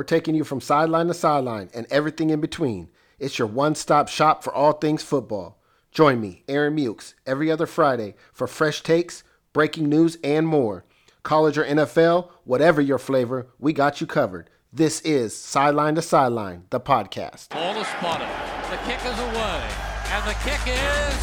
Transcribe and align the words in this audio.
We're 0.00 0.04
taking 0.04 0.34
you 0.34 0.44
from 0.44 0.62
sideline 0.62 1.08
to 1.08 1.12
sideline 1.12 1.68
and 1.74 1.86
everything 1.90 2.30
in 2.30 2.40
between. 2.40 2.88
It's 3.18 3.38
your 3.38 3.48
one 3.48 3.74
stop 3.74 4.08
shop 4.08 4.42
for 4.42 4.50
all 4.50 4.72
things 4.72 5.02
football. 5.02 5.60
Join 5.92 6.22
me, 6.22 6.42
Aaron 6.48 6.74
Mukes, 6.74 7.12
every 7.26 7.50
other 7.50 7.66
Friday 7.66 8.14
for 8.32 8.46
fresh 8.46 8.82
takes, 8.82 9.22
breaking 9.52 9.90
news, 9.90 10.16
and 10.24 10.46
more. 10.46 10.86
College 11.22 11.58
or 11.58 11.66
NFL, 11.66 12.30
whatever 12.44 12.80
your 12.80 12.96
flavor, 12.96 13.48
we 13.58 13.74
got 13.74 14.00
you 14.00 14.06
covered. 14.06 14.48
This 14.72 15.02
is 15.02 15.36
Sideline 15.36 15.96
to 15.96 16.00
Sideline, 16.00 16.64
the 16.70 16.80
podcast. 16.80 17.50
Ball 17.50 17.76
is 17.78 17.86
spotted. 17.86 18.26
The 18.70 18.78
kick 18.88 19.04
is 19.04 19.18
away. 19.20 19.68
And 20.12 20.26
the 20.26 20.32
kick 20.40 20.64
is. 20.64 21.20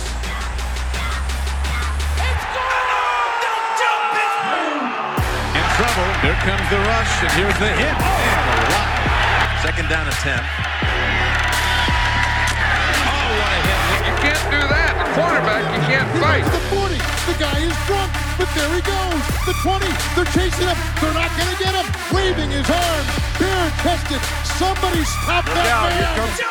It's 2.13 2.45
gone! 2.53 2.77
In 5.57 5.65
trouble. 5.73 6.13
Here 6.21 6.37
comes 6.45 6.69
the 6.69 6.77
rush, 6.77 7.23
and 7.23 7.31
here's 7.33 7.57
the 7.57 7.69
hit. 7.73 7.97
And 7.97 8.36
a 8.47 8.67
lot. 8.71 8.87
Second 9.61 9.89
down 9.89 10.07
and 10.07 10.15
10. 10.23 10.39
Oh, 13.07 13.27
what 13.35 13.51
a 13.51 13.59
hit. 13.67 13.79
You 14.07 14.15
can't 14.23 14.45
do 14.47 14.61
that. 14.71 14.93
The 14.95 15.07
quarterback, 15.17 15.63
you 15.75 15.81
can't 15.87 16.09
fight. 16.21 16.45
The 16.47 16.61
40. 16.71 16.95
The 17.27 17.35
guy 17.35 17.59
is 17.67 17.75
drunk, 17.89 18.09
but 18.39 18.47
there 18.55 18.71
he 18.71 18.81
goes. 18.87 19.23
The 19.43 19.55
20. 19.59 19.83
They're 20.15 20.31
chasing 20.31 20.67
him. 20.67 20.77
They're 21.03 21.17
not 21.17 21.31
going 21.35 21.51
to 21.51 21.59
get 21.59 21.73
him. 21.75 21.87
Waving 22.15 22.51
his 22.51 22.69
arms. 22.69 23.09
Bare 23.35 23.69
chested. 23.83 24.21
Somebody 24.55 25.03
stop 25.03 25.43
that 25.45 26.47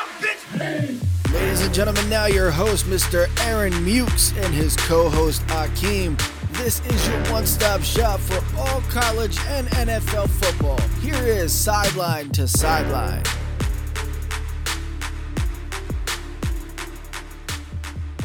man. 0.59 1.01
Ladies 1.33 1.61
and 1.65 1.75
gentlemen, 1.75 2.09
now 2.09 2.27
your 2.27 2.51
host, 2.51 2.87
Mr. 2.87 3.29
Aaron 3.47 3.73
Mukes, 3.85 4.37
and 4.43 4.55
his 4.55 4.77
co 4.77 5.09
host, 5.09 5.47
Akeem. 5.49 6.17
This 6.57 6.81
is 6.87 7.07
your 7.07 7.21
one 7.31 7.45
stop 7.45 7.83
shop 7.83 8.19
for 8.19 8.43
all 8.59 8.81
college 8.89 9.39
and 9.49 9.67
NFL 9.69 10.31
football. 10.31 10.81
Here 11.01 11.15
is 11.15 11.53
Sideline 11.53 12.31
to 12.31 12.49
Sideline. 12.49 13.23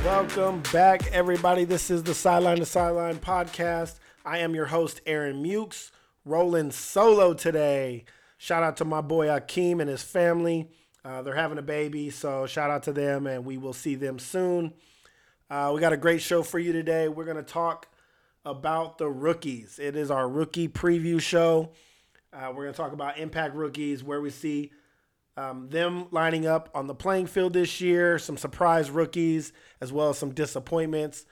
Welcome 0.06 0.64
back, 0.72 1.12
everybody. 1.12 1.66
This 1.66 1.92
is 1.92 2.04
the 2.04 2.14
Sideline 2.14 2.60
to 2.60 2.66
Sideline 2.66 3.18
podcast. 3.18 4.00
I 4.26 4.38
am 4.38 4.56
your 4.56 4.68
host, 4.68 5.02
Aaron 5.06 5.44
Mukes, 5.44 5.92
rolling 6.24 6.72
solo 6.72 7.34
today. 7.34 8.06
Shout 8.38 8.64
out 8.64 8.78
to 8.78 8.86
my 8.86 9.02
boy 9.02 9.28
Akeem 9.28 9.82
and 9.82 9.90
his 9.90 10.04
family. 10.04 10.70
Uh, 11.04 11.22
they're 11.22 11.36
having 11.36 11.58
a 11.58 11.64
baby, 11.64 12.10
so 12.10 12.46
shout 12.48 12.72
out 12.72 12.84
to 12.84 12.94
them, 12.94 13.28
and 13.28 13.44
we 13.44 13.58
will 13.58 13.74
see 13.74 13.96
them 13.96 14.20
soon. 14.20 14.74
Uh, 15.50 15.74
we 15.76 15.82
got 15.82 15.92
a 15.92 15.98
great 15.98 16.22
show 16.22 16.44
for 16.44 16.60
you 16.60 16.72
today. 16.72 17.10
We're 17.10 17.26
going 17.26 17.36
to 17.36 17.44
talk 17.44 17.88
about 18.46 18.98
the 18.98 19.10
rookies. 19.10 19.80
It 19.80 19.96
is 19.96 20.12
our 20.12 20.28
rookie 20.28 20.68
preview 20.68 21.22
show. 21.22 21.72
Uh, 22.34 22.48
we're 22.50 22.64
going 22.64 22.74
to 22.74 22.78
talk 22.78 22.94
about 22.94 23.18
impact 23.18 23.56
rookies, 23.56 24.04
where 24.04 24.22
we 24.22 24.30
see 24.30 24.72
um, 25.38 25.70
them 25.70 26.08
lining 26.12 26.46
up 26.46 26.70
on 26.74 26.88
the 26.88 26.96
playing 26.96 27.28
field 27.28 27.54
this 27.54 27.82
year, 27.82 28.18
some 28.20 28.38
surprise 28.38 28.90
rookies, 28.90 29.54
as 29.80 29.92
well 29.92 30.10
as 30.10 30.18
some 30.18 30.34
disappointments. 30.34 31.26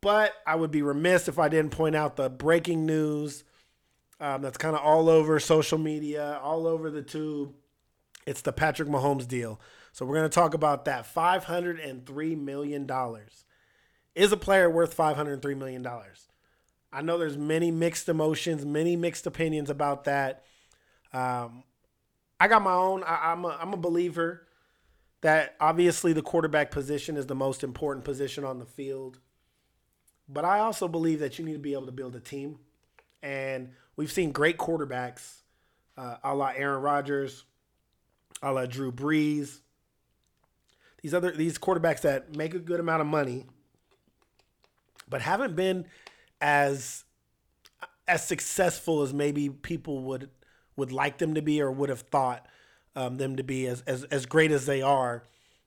But 0.00 0.32
I 0.46 0.56
would 0.56 0.70
be 0.70 0.82
remiss 0.82 1.28
if 1.28 1.38
I 1.38 1.48
didn't 1.48 1.72
point 1.72 1.94
out 1.94 2.16
the 2.16 2.30
breaking 2.30 2.86
news 2.86 3.44
um, 4.18 4.42
that's 4.42 4.58
kind 4.58 4.76
of 4.76 4.82
all 4.82 5.08
over 5.08 5.40
social 5.40 5.78
media, 5.78 6.38
all 6.42 6.66
over 6.66 6.90
the 6.90 7.02
tube. 7.02 7.54
It's 8.26 8.42
the 8.42 8.52
Patrick 8.52 8.88
Mahomes 8.88 9.26
deal. 9.26 9.60
So 9.92 10.04
we're 10.04 10.16
going 10.16 10.28
to 10.30 10.34
talk 10.34 10.54
about 10.54 10.84
that. 10.84 11.06
$503 11.12 12.38
million. 12.38 12.86
Is 14.14 14.32
a 14.32 14.36
player 14.36 14.68
worth 14.68 14.96
$503 14.96 15.56
million? 15.56 15.86
I 16.92 17.02
know 17.02 17.18
there's 17.18 17.38
many 17.38 17.70
mixed 17.70 18.08
emotions, 18.08 18.64
many 18.64 18.96
mixed 18.96 19.26
opinions 19.26 19.70
about 19.70 20.04
that. 20.04 20.44
Um, 21.12 21.62
I 22.40 22.48
got 22.48 22.62
my 22.62 22.72
own. 22.72 23.04
I, 23.04 23.32
I'm 23.32 23.44
a, 23.44 23.56
I'm 23.60 23.72
a 23.72 23.76
believer 23.76 24.46
that 25.20 25.54
obviously 25.60 26.12
the 26.12 26.22
quarterback 26.22 26.70
position 26.70 27.16
is 27.16 27.26
the 27.26 27.34
most 27.34 27.62
important 27.62 28.04
position 28.04 28.44
on 28.44 28.58
the 28.58 28.64
field. 28.64 29.18
But 30.28 30.44
I 30.44 30.60
also 30.60 30.88
believe 30.88 31.20
that 31.20 31.38
you 31.38 31.44
need 31.44 31.52
to 31.52 31.58
be 31.58 31.72
able 31.72 31.86
to 31.86 31.92
build 31.92 32.16
a 32.16 32.20
team. 32.20 32.58
And 33.22 33.72
we've 33.96 34.10
seen 34.10 34.32
great 34.32 34.56
quarterbacks, 34.56 35.42
uh, 35.98 36.16
a 36.24 36.34
la 36.34 36.52
Aaron 36.56 36.80
Rodgers, 36.80 37.44
a 38.42 38.52
la 38.52 38.66
Drew 38.66 38.90
Brees. 38.90 39.58
These 41.02 41.14
other 41.14 41.32
these 41.32 41.58
quarterbacks 41.58 42.02
that 42.02 42.36
make 42.36 42.54
a 42.54 42.58
good 42.58 42.80
amount 42.80 43.00
of 43.00 43.06
money, 43.06 43.46
but 45.10 45.20
haven't 45.20 45.56
been 45.56 45.86
as 46.40 47.04
as 48.08 48.26
successful 48.26 49.02
as 49.02 49.12
maybe 49.12 49.50
people 49.50 50.02
would 50.04 50.30
would 50.76 50.92
like 50.92 51.18
them 51.18 51.34
to 51.34 51.42
be 51.42 51.60
or 51.60 51.70
would 51.70 51.90
have 51.90 52.00
thought 52.00 52.46
um, 52.96 53.18
them 53.18 53.36
to 53.36 53.42
be 53.42 53.66
as, 53.66 53.82
as 53.82 54.04
as 54.04 54.26
great 54.26 54.50
as 54.50 54.66
they 54.66 54.80
are. 54.80 55.24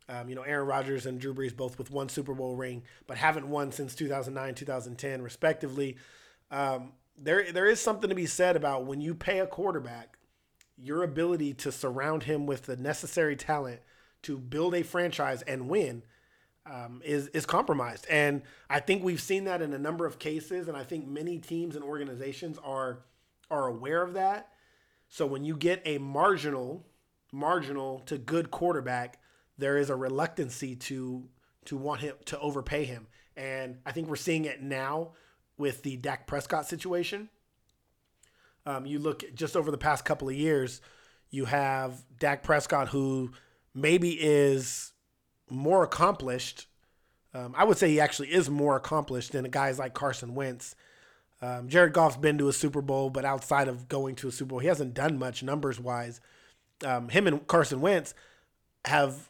Um, 0.09 0.27
you 0.27 0.35
know, 0.35 0.41
Aaron 0.41 0.67
Rodgers 0.67 1.05
and 1.05 1.19
Drew 1.19 1.33
Brees 1.33 1.55
both 1.55 1.77
with 1.77 1.89
one 1.89 2.09
Super 2.09 2.33
Bowl 2.33 2.55
ring, 2.55 2.83
but 3.07 3.17
haven't 3.17 3.47
won 3.47 3.71
since 3.71 3.95
2009, 3.95 4.55
2010, 4.55 5.21
respectively. 5.21 5.95
Um, 6.51 6.91
there, 7.17 7.51
there 7.51 7.67
is 7.67 7.79
something 7.79 8.09
to 8.09 8.15
be 8.15 8.25
said 8.25 8.57
about 8.57 8.85
when 8.85 8.99
you 8.99 9.15
pay 9.15 9.39
a 9.39 9.47
quarterback, 9.47 10.17
your 10.77 11.03
ability 11.03 11.53
to 11.53 11.71
surround 11.71 12.23
him 12.23 12.45
with 12.45 12.63
the 12.63 12.75
necessary 12.75 13.37
talent 13.37 13.79
to 14.23 14.37
build 14.37 14.75
a 14.75 14.83
franchise 14.83 15.41
and 15.43 15.69
win 15.69 16.03
um, 16.65 17.01
is 17.03 17.27
is 17.27 17.45
compromised. 17.45 18.05
And 18.09 18.41
I 18.69 18.79
think 18.79 19.03
we've 19.03 19.21
seen 19.21 19.45
that 19.45 19.61
in 19.61 19.73
a 19.73 19.77
number 19.77 20.05
of 20.05 20.19
cases, 20.19 20.67
and 20.67 20.77
I 20.77 20.83
think 20.83 21.07
many 21.07 21.37
teams 21.37 21.75
and 21.75 21.83
organizations 21.83 22.57
are 22.63 22.99
are 23.51 23.67
aware 23.67 24.01
of 24.01 24.13
that. 24.13 24.49
So 25.09 25.25
when 25.27 25.43
you 25.43 25.55
get 25.55 25.81
a 25.85 25.97
marginal, 25.97 26.85
marginal 27.31 27.99
to 28.05 28.17
good 28.17 28.49
quarterback, 28.49 29.19
there 29.57 29.77
is 29.77 29.89
a 29.89 29.95
reluctancy 29.95 30.75
to 30.75 31.27
to 31.65 31.77
want 31.77 32.01
him 32.01 32.15
to 32.25 32.39
overpay 32.39 32.85
him. 32.85 33.07
And 33.35 33.77
I 33.85 33.91
think 33.91 34.07
we're 34.07 34.15
seeing 34.15 34.45
it 34.45 34.61
now 34.61 35.11
with 35.57 35.83
the 35.83 35.97
Dak 35.97 36.27
Prescott 36.27 36.67
situation. 36.67 37.29
Um, 38.65 38.85
you 38.85 38.99
look 38.99 39.23
just 39.35 39.57
over 39.57 39.71
the 39.71 39.77
past 39.77 40.05
couple 40.05 40.29
of 40.29 40.35
years, 40.35 40.81
you 41.29 41.45
have 41.45 42.03
Dak 42.19 42.43
Prescott, 42.43 42.89
who 42.89 43.31
maybe 43.73 44.11
is 44.11 44.92
more 45.53 45.83
accomplished. 45.83 46.67
Um, 47.33 47.53
I 47.57 47.63
would 47.63 47.77
say 47.77 47.89
he 47.89 47.99
actually 47.99 48.33
is 48.33 48.49
more 48.49 48.75
accomplished 48.75 49.31
than 49.31 49.45
guys 49.45 49.79
like 49.79 49.93
Carson 49.93 50.35
Wentz. 50.35 50.75
Um, 51.41 51.67
Jared 51.67 51.93
Goff's 51.93 52.17
been 52.17 52.37
to 52.37 52.47
a 52.47 52.53
Super 52.53 52.81
Bowl, 52.81 53.09
but 53.09 53.25
outside 53.25 53.67
of 53.67 53.89
going 53.89 54.15
to 54.15 54.27
a 54.27 54.31
Super 54.31 54.49
Bowl, 54.49 54.59
he 54.59 54.67
hasn't 54.67 54.93
done 54.93 55.17
much 55.17 55.43
numbers 55.43 55.79
wise. 55.79 56.21
Um, 56.85 57.09
him 57.09 57.27
and 57.27 57.45
Carson 57.47 57.81
Wentz 57.81 58.13
have 58.85 59.29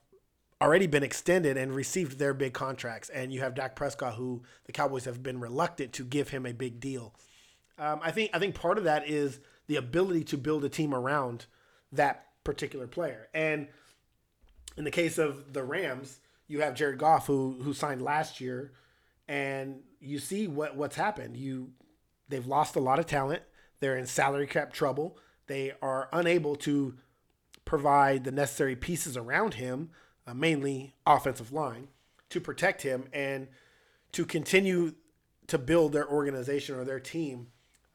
already 0.62 0.88
been 0.88 1.04
extended 1.04 1.58
and 1.58 1.76
received 1.76 2.20
their 2.20 2.34
big 2.34 2.54
contracts. 2.54 3.10
And 3.10 3.34
you 3.34 3.42
have 3.42 3.56
Dak 3.56 3.76
Prescott, 3.76 4.16
who 4.16 4.44
the 4.66 4.72
Cowboys 4.72 5.06
have 5.06 5.24
been 5.24 5.40
reluctant 5.40 5.92
to 5.94 6.04
give 6.04 6.30
him 6.30 6.46
a 6.46 6.54
big 6.54 6.80
deal. 6.80 7.14
Um, 7.78 8.00
I 8.04 8.12
think 8.12 8.30
I 8.34 8.40
think 8.40 8.56
part 8.56 8.78
of 8.78 8.84
that 8.84 9.10
is 9.10 9.40
the 9.68 9.76
ability 9.76 10.24
to 10.26 10.38
build 10.38 10.64
a 10.64 10.70
team 10.70 10.94
around 10.94 11.48
that 11.92 12.28
particular 12.44 12.88
player. 12.88 13.28
And 13.34 13.68
in 14.78 14.84
the 14.84 14.92
case 14.92 15.18
of 15.18 15.54
the 15.54 15.64
Rams, 15.64 16.20
you 16.48 16.62
have 16.62 16.76
Jared 16.76 17.00
Goff, 17.00 17.28
who 17.28 17.60
who 17.64 17.74
signed 17.74 18.02
last 18.02 18.42
year, 18.42 18.74
and 19.28 19.82
you 20.00 20.20
see 20.20 20.48
what 20.48 20.76
what's 20.76 20.96
happened. 20.96 21.38
You 21.38 21.72
they've 22.30 22.46
lost 22.46 22.76
a 22.76 22.80
lot 22.80 23.00
of 23.00 23.06
talent. 23.06 23.44
They're 23.80 23.98
in 23.98 24.06
salary 24.06 24.48
cap 24.48 24.74
trouble. 24.74 25.18
They 25.48 25.74
are 25.82 26.10
unable 26.14 26.56
to 26.58 26.96
provide 27.66 28.24
the 28.24 28.32
necessary 28.32 28.76
pieces 28.76 29.18
around 29.18 29.56
him 29.56 29.90
uh, 30.26 30.34
mainly 30.34 30.96
offensive 31.06 31.52
line, 31.52 31.88
to 32.30 32.40
protect 32.40 32.82
him 32.82 33.06
and 33.14 33.48
to 34.14 34.26
continue 34.26 34.94
to 35.48 35.58
build 35.58 35.92
their 35.92 36.08
organization 36.08 36.76
or 36.76 36.86
their 36.86 37.00
team 37.00 37.48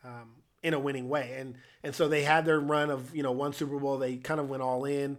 um, 0.05 0.31
in 0.62 0.75
a 0.75 0.78
winning 0.78 1.09
way. 1.09 1.34
And 1.38 1.55
and 1.83 1.94
so 1.94 2.09
they 2.09 2.22
had 2.22 2.44
their 2.44 2.61
run 2.61 2.91
of 2.91 3.15
you 3.15 3.22
know 3.22 3.33
one 3.33 3.53
Super 3.53 3.78
Bowl. 3.78 3.99
They 3.99 4.17
kind 4.17 4.41
of 4.41 4.49
went 4.49 4.62
all 4.62 4.85
in. 4.85 5.19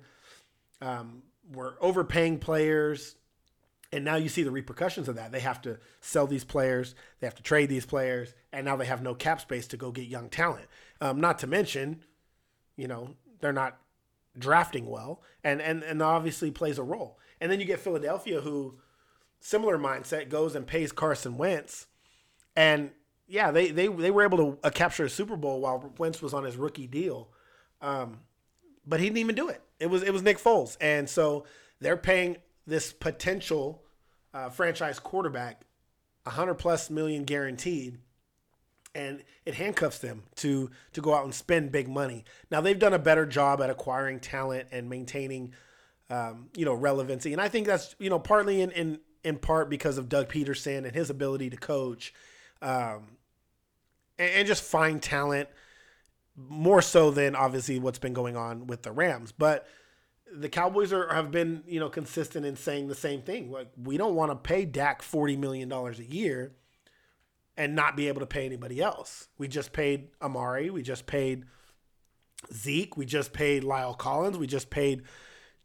Um, 0.81 1.23
were 1.51 1.77
overpaying 1.81 2.39
players, 2.39 3.15
and 3.91 4.05
now 4.05 4.15
you 4.15 4.29
see 4.29 4.43
the 4.43 4.51
repercussions 4.51 5.07
of 5.07 5.15
that. 5.15 5.31
They 5.31 5.39
have 5.39 5.61
to 5.63 5.79
sell 6.01 6.27
these 6.27 6.43
players. 6.43 6.95
They 7.19 7.27
have 7.27 7.35
to 7.35 7.43
trade 7.43 7.69
these 7.69 7.85
players, 7.85 8.33
and 8.53 8.65
now 8.65 8.75
they 8.75 8.85
have 8.85 9.01
no 9.01 9.15
cap 9.15 9.41
space 9.41 9.67
to 9.67 9.77
go 9.77 9.91
get 9.91 10.07
young 10.07 10.29
talent. 10.29 10.67
Um, 11.01 11.19
not 11.19 11.39
to 11.39 11.47
mention, 11.47 12.03
you 12.75 12.87
know, 12.87 13.15
they're 13.39 13.53
not 13.53 13.79
drafting 14.37 14.85
well, 14.85 15.21
and 15.43 15.61
and 15.61 15.83
and 15.83 16.01
obviously 16.01 16.51
plays 16.51 16.77
a 16.77 16.83
role. 16.83 17.19
And 17.41 17.51
then 17.51 17.59
you 17.59 17.65
get 17.65 17.79
Philadelphia, 17.79 18.41
who 18.41 18.79
similar 19.39 19.77
mindset 19.77 20.29
goes 20.29 20.55
and 20.55 20.67
pays 20.67 20.91
Carson 20.91 21.37
Wentz, 21.37 21.87
and 22.55 22.91
yeah, 23.27 23.51
they 23.51 23.71
they 23.71 23.87
they 23.87 24.11
were 24.11 24.23
able 24.23 24.37
to 24.37 24.59
uh, 24.63 24.69
capture 24.69 25.05
a 25.05 25.09
Super 25.09 25.35
Bowl 25.35 25.61
while 25.61 25.93
Wentz 25.97 26.21
was 26.21 26.33
on 26.33 26.43
his 26.43 26.57
rookie 26.57 26.87
deal, 26.87 27.29
um, 27.81 28.19
but 28.85 28.99
he 28.99 29.07
didn't 29.07 29.19
even 29.19 29.35
do 29.35 29.49
it. 29.49 29.61
It 29.79 29.89
was 29.89 30.03
it 30.03 30.11
was 30.11 30.21
Nick 30.21 30.37
Foles, 30.37 30.77
and 30.81 31.09
so 31.09 31.45
they're 31.79 31.97
paying 31.97 32.37
this 32.67 32.91
potential 32.91 33.83
uh, 34.33 34.49
franchise 34.49 34.99
quarterback 34.99 35.61
a 36.25 36.31
hundred 36.31 36.55
plus 36.55 36.89
million 36.89 37.23
guaranteed, 37.23 37.97
and 38.93 39.23
it 39.45 39.55
handcuffs 39.55 39.99
them 39.99 40.23
to 40.35 40.69
to 40.93 41.01
go 41.01 41.13
out 41.13 41.23
and 41.23 41.33
spend 41.33 41.71
big 41.71 41.87
money. 41.87 42.25
Now 42.51 42.61
they've 42.61 42.77
done 42.77 42.93
a 42.93 42.99
better 42.99 43.25
job 43.25 43.61
at 43.61 43.69
acquiring 43.69 44.19
talent 44.19 44.67
and 44.71 44.89
maintaining, 44.89 45.53
um, 46.09 46.49
you 46.55 46.65
know, 46.65 46.73
relevancy, 46.73 47.31
and 47.31 47.41
I 47.41 47.47
think 47.47 47.65
that's 47.65 47.95
you 47.99 48.09
know 48.09 48.19
partly 48.19 48.61
in 48.61 48.71
in 48.71 48.99
in 49.23 49.37
part 49.37 49.69
because 49.69 49.97
of 49.97 50.09
Doug 50.09 50.29
Pederson 50.29 50.85
and 50.85 50.93
his 50.93 51.09
ability 51.09 51.49
to 51.49 51.57
coach, 51.57 52.13
um, 52.61 53.17
and, 54.17 54.31
and 54.31 54.47
just 54.47 54.63
find 54.63 55.01
talent 55.01 55.49
more 56.47 56.81
so 56.81 57.11
than 57.11 57.35
obviously 57.35 57.79
what's 57.79 57.99
been 57.99 58.13
going 58.13 58.37
on 58.37 58.67
with 58.67 58.83
the 58.83 58.91
Rams, 58.91 59.31
but 59.31 59.67
the 60.31 60.49
Cowboys 60.49 60.93
are 60.93 61.13
have 61.13 61.31
been 61.31 61.63
you 61.67 61.79
know 61.79 61.89
consistent 61.89 62.45
in 62.45 62.55
saying 62.55 62.87
the 62.87 62.95
same 62.95 63.21
thing. 63.21 63.51
Like 63.51 63.71
we 63.81 63.97
don't 63.97 64.15
want 64.15 64.31
to 64.31 64.35
pay 64.35 64.65
Dak 64.65 65.01
forty 65.01 65.35
million 65.35 65.69
dollars 65.69 65.99
a 65.99 66.05
year 66.05 66.53
and 67.57 67.75
not 67.75 67.97
be 67.97 68.07
able 68.07 68.21
to 68.21 68.25
pay 68.25 68.45
anybody 68.45 68.81
else. 68.81 69.27
We 69.37 69.47
just 69.47 69.73
paid 69.73 70.09
Amari. 70.21 70.69
We 70.69 70.81
just 70.81 71.05
paid 71.07 71.45
Zeke. 72.53 72.95
We 72.95 73.05
just 73.05 73.33
paid 73.33 73.63
La'el 73.63 73.97
Collins. 73.97 74.37
We 74.37 74.47
just 74.47 74.69
paid 74.69 75.03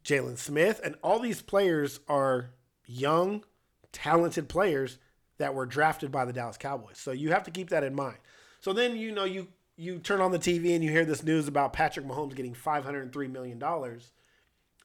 Jaylon 0.03 0.39
Smith, 0.39 0.81
and 0.83 0.97
all 1.03 1.19
these 1.19 1.41
players 1.41 2.01
are 2.09 2.51
young, 2.87 3.45
talented 3.93 4.49
players 4.49 4.99
that 5.39 5.55
were 5.55 5.67
drafted 5.67 6.11
by 6.11 6.25
the 6.25 6.33
Dallas 6.33 6.57
Cowboys. 6.57 6.99
So 6.99 7.11
you 7.13 7.31
have 7.31 7.45
to 7.45 7.51
keep 7.51 7.71
that 7.71 7.85
in 7.85 7.95
mind. 7.95 8.19
So 8.61 8.73
then 8.73 8.97
you 8.97 9.13
know 9.13 9.25
you 9.25 9.49
you 9.77 9.99
turn 9.99 10.21
on 10.21 10.31
the 10.33 10.39
TV 10.39 10.75
and 10.75 10.85
you 10.85 10.91
hear 10.91 11.05
this 11.05 11.23
news 11.23 11.49
about 11.49 11.73
Patrick 11.73 12.07
Mahomes 12.07 12.35
getting 12.35 12.55
503 12.55 13.29
million 13.29 13.59
dollars 13.59 14.13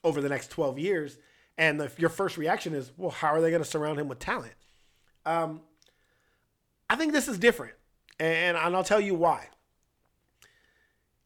over 0.04 0.22
the 0.22 0.30
next 0.30 0.50
12 0.50 0.80
years, 0.80 1.18
and 1.58 1.80
the, 1.80 1.92
your 1.98 2.10
first 2.10 2.38
reaction 2.38 2.74
is, 2.74 2.92
well, 2.98 3.12
how 3.12 3.28
are 3.30 3.42
they 3.42 3.50
going 3.50 3.62
to 3.62 3.70
surround 3.70 4.00
him 4.00 4.08
with 4.08 4.20
talent? 4.20 4.54
Um, 5.26 5.62
I 6.90 6.96
think 6.96 7.12
this 7.12 7.28
is 7.28 7.38
different, 7.38 7.74
and, 8.20 8.58
and 8.58 8.76
I'll 8.76 8.84
tell 8.84 9.02
you 9.02 9.14
why. 9.14 9.50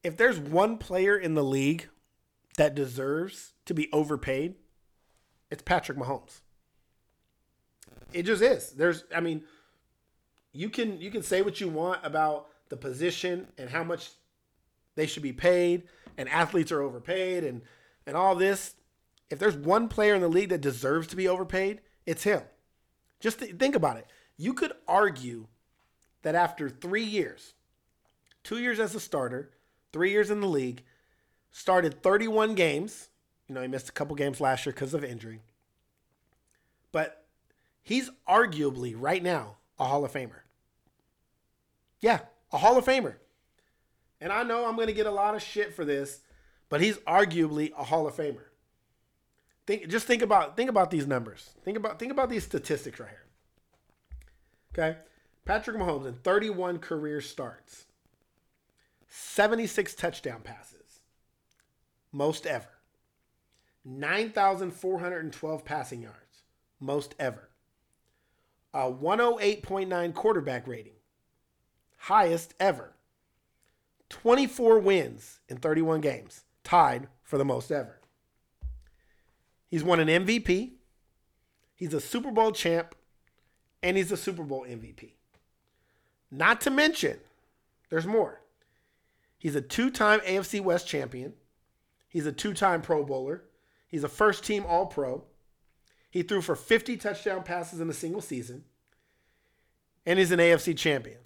If 0.03 0.17
there's 0.17 0.39
one 0.39 0.77
player 0.77 1.15
in 1.15 1.35
the 1.35 1.43
league 1.43 1.87
that 2.57 2.75
deserves 2.75 3.53
to 3.65 3.73
be 3.73 3.89
overpaid, 3.93 4.55
it's 5.49 5.61
Patrick 5.61 5.97
Mahomes. 5.97 6.41
It 8.11 8.23
just 8.23 8.41
is. 8.41 8.71
There's, 8.71 9.05
I 9.15 9.21
mean, 9.21 9.43
you 10.51 10.69
can 10.69 10.99
you 10.99 11.09
can 11.09 11.23
say 11.23 11.41
what 11.41 11.59
you 11.59 11.67
want 11.67 11.99
about 12.03 12.47
the 12.69 12.77
position 12.77 13.47
and 13.57 13.69
how 13.69 13.83
much 13.83 14.11
they 14.95 15.07
should 15.07 15.23
be 15.23 15.33
paid, 15.33 15.83
and 16.17 16.29
athletes 16.29 16.71
are 16.71 16.81
overpaid, 16.81 17.43
and 17.43 17.61
and 18.05 18.15
all 18.15 18.35
this. 18.35 18.75
If 19.29 19.39
there's 19.39 19.55
one 19.55 19.87
player 19.87 20.13
in 20.13 20.21
the 20.21 20.27
league 20.27 20.49
that 20.49 20.61
deserves 20.61 21.07
to 21.07 21.15
be 21.15 21.27
overpaid, 21.27 21.81
it's 22.05 22.23
him. 22.23 22.43
Just 23.19 23.39
th- 23.39 23.55
think 23.55 23.75
about 23.75 23.97
it. 23.97 24.05
You 24.37 24.53
could 24.53 24.73
argue 24.87 25.47
that 26.21 26.35
after 26.35 26.69
three 26.69 27.03
years, 27.03 27.53
two 28.43 28.59
years 28.59 28.79
as 28.79 28.93
a 28.93 28.99
starter, 28.99 29.51
three 29.91 30.11
years 30.11 30.29
in 30.29 30.41
the 30.41 30.47
league, 30.47 30.83
started 31.51 32.03
31 32.03 32.55
games. 32.55 33.09
You 33.47 33.55
know, 33.55 33.61
he 33.61 33.67
missed 33.67 33.89
a 33.89 33.93
couple 33.93 34.15
games 34.15 34.41
last 34.41 34.65
year 34.65 34.73
because 34.73 34.93
of 34.93 35.03
injury. 35.03 35.41
But 36.91 37.25
he's 37.81 38.09
arguably 38.27 38.93
right 38.97 39.23
now 39.23 39.57
a 39.79 39.85
Hall 39.85 40.05
of 40.05 40.11
Famer. 40.11 40.41
Yeah, 41.99 42.19
a 42.53 42.57
Hall 42.57 42.77
of 42.77 42.85
Famer. 42.85 43.15
And 44.21 44.31
I 44.31 44.43
know 44.43 44.65
I'm 44.65 44.75
going 44.75 44.87
to 44.87 44.93
get 44.93 45.07
a 45.07 45.11
lot 45.11 45.35
of 45.35 45.41
shit 45.41 45.73
for 45.73 45.83
this, 45.83 46.21
but 46.69 46.79
he's 46.79 46.97
arguably 46.99 47.73
a 47.77 47.83
Hall 47.83 48.07
of 48.07 48.15
Famer. 48.15 48.45
Think 49.65 49.89
just 49.89 50.07
think 50.07 50.21
about 50.21 50.55
think 50.55 50.69
about 50.69 50.91
these 50.91 51.07
numbers. 51.07 51.49
Think 51.63 51.77
about 51.77 51.99
think 51.99 52.11
about 52.11 52.29
these 52.29 52.43
statistics 52.43 52.99
right 52.99 53.09
here. 53.09 53.25
Okay? 54.73 54.99
Patrick 55.45 55.77
Mahomes 55.77 56.05
in 56.05 56.13
31 56.15 56.79
career 56.79 57.21
starts. 57.21 57.85
76 59.07 59.93
touchdown 59.95 60.41
passes. 60.41 60.99
Most 62.11 62.45
ever. 62.45 62.67
9,412 63.85 65.65
passing 65.65 66.01
yards. 66.01 66.43
Most 66.79 67.15
ever. 67.19 67.49
A 68.73 68.91
108.9 68.91 70.13
quarterback 70.13 70.67
rating. 70.67 70.93
Highest 72.07 72.53
ever. 72.59 72.91
24 74.09 74.79
wins 74.79 75.39
in 75.47 75.55
31 75.55 76.01
games. 76.01 76.43
Tied 76.65 77.07
for 77.23 77.37
the 77.37 77.45
most 77.45 77.71
ever. 77.71 78.01
He's 79.69 79.85
won 79.85 80.01
an 80.01 80.09
MVP. 80.09 80.71
He's 81.75 81.93
a 81.93 82.01
Super 82.01 82.31
Bowl 82.31 82.51
champ. 82.51 82.93
And 83.81 83.95
he's 83.95 84.11
a 84.11 84.17
Super 84.17 84.43
Bowl 84.43 84.65
MVP. 84.67 85.11
Not 86.29 86.59
to 86.61 86.69
mention, 86.69 87.19
there's 87.89 88.05
more. 88.05 88.41
He's 89.37 89.55
a 89.55 89.61
two 89.61 89.89
time 89.89 90.19
AFC 90.21 90.59
West 90.59 90.85
champion. 90.85 91.35
He's 92.09 92.25
a 92.25 92.33
two 92.33 92.53
time 92.53 92.81
Pro 92.81 93.05
Bowler. 93.05 93.45
He's 93.87 94.03
a 94.03 94.09
first 94.09 94.43
team 94.43 94.65
All 94.67 94.87
Pro. 94.87 95.23
He 96.11 96.21
threw 96.21 96.41
for 96.41 96.57
50 96.57 96.97
touchdown 96.97 97.43
passes 97.43 97.79
in 97.79 97.89
a 97.89 97.93
single 97.93 98.21
season. 98.21 98.65
And 100.05 100.19
he's 100.19 100.31
an 100.31 100.39
AFC 100.39 100.77
champion. 100.77 101.19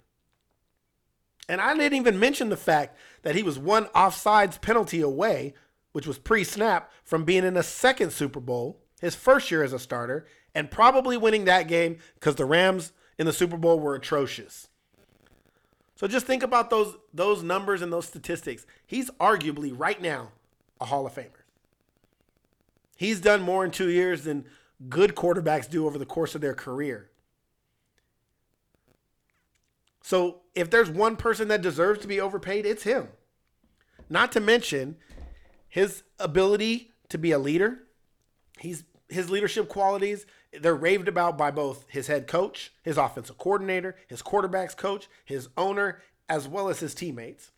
And 1.48 1.60
I 1.60 1.74
didn't 1.74 1.98
even 1.98 2.18
mention 2.18 2.50
the 2.50 2.56
fact 2.56 2.96
that 3.22 3.34
he 3.34 3.42
was 3.42 3.58
one 3.58 3.86
offsides 3.86 4.60
penalty 4.60 5.00
away, 5.00 5.54
which 5.92 6.06
was 6.06 6.18
pre 6.18 6.44
snap, 6.44 6.92
from 7.04 7.24
being 7.24 7.44
in 7.44 7.56
a 7.56 7.62
second 7.62 8.12
Super 8.12 8.40
Bowl, 8.40 8.80
his 9.00 9.14
first 9.14 9.50
year 9.50 9.62
as 9.62 9.72
a 9.72 9.78
starter, 9.78 10.26
and 10.54 10.70
probably 10.70 11.16
winning 11.16 11.46
that 11.46 11.68
game 11.68 11.98
because 12.14 12.34
the 12.34 12.44
Rams 12.44 12.92
in 13.16 13.26
the 13.26 13.32
Super 13.32 13.56
Bowl 13.56 13.80
were 13.80 13.94
atrocious. 13.94 14.68
So 15.96 16.06
just 16.06 16.26
think 16.26 16.42
about 16.42 16.70
those 16.70 16.96
those 17.12 17.42
numbers 17.42 17.82
and 17.82 17.92
those 17.92 18.06
statistics. 18.06 18.66
He's 18.86 19.10
arguably 19.12 19.72
right 19.74 20.00
now 20.00 20.32
a 20.80 20.84
Hall 20.84 21.06
of 21.06 21.14
Famer. 21.14 21.44
He's 22.96 23.20
done 23.20 23.42
more 23.42 23.64
in 23.64 23.70
2 23.70 23.88
years 23.88 24.24
than 24.24 24.44
good 24.88 25.14
quarterbacks 25.14 25.68
do 25.68 25.86
over 25.86 25.98
the 25.98 26.06
course 26.06 26.34
of 26.34 26.40
their 26.40 26.54
career. 26.54 27.10
So 30.08 30.40
if 30.54 30.70
there's 30.70 30.88
one 30.88 31.16
person 31.16 31.48
that 31.48 31.60
deserves 31.60 32.00
to 32.00 32.08
be 32.08 32.18
overpaid, 32.18 32.64
it's 32.64 32.84
him. 32.84 33.08
Not 34.08 34.32
to 34.32 34.40
mention 34.40 34.96
his 35.68 36.02
ability 36.18 36.92
to 37.10 37.18
be 37.18 37.30
a 37.30 37.38
leader. 37.38 37.80
He's 38.58 38.84
his 39.10 39.28
leadership 39.28 39.68
qualities, 39.68 40.24
they're 40.50 40.74
raved 40.74 41.08
about 41.08 41.36
by 41.36 41.50
both 41.50 41.84
his 41.88 42.06
head 42.06 42.26
coach, 42.26 42.72
his 42.82 42.96
offensive 42.96 43.36
coordinator, 43.36 43.96
his 44.06 44.22
quarterbacks 44.22 44.74
coach, 44.74 45.08
his 45.26 45.50
owner, 45.58 46.00
as 46.26 46.48
well 46.48 46.70
as 46.70 46.80
his 46.80 46.94
teammates. 46.94 47.50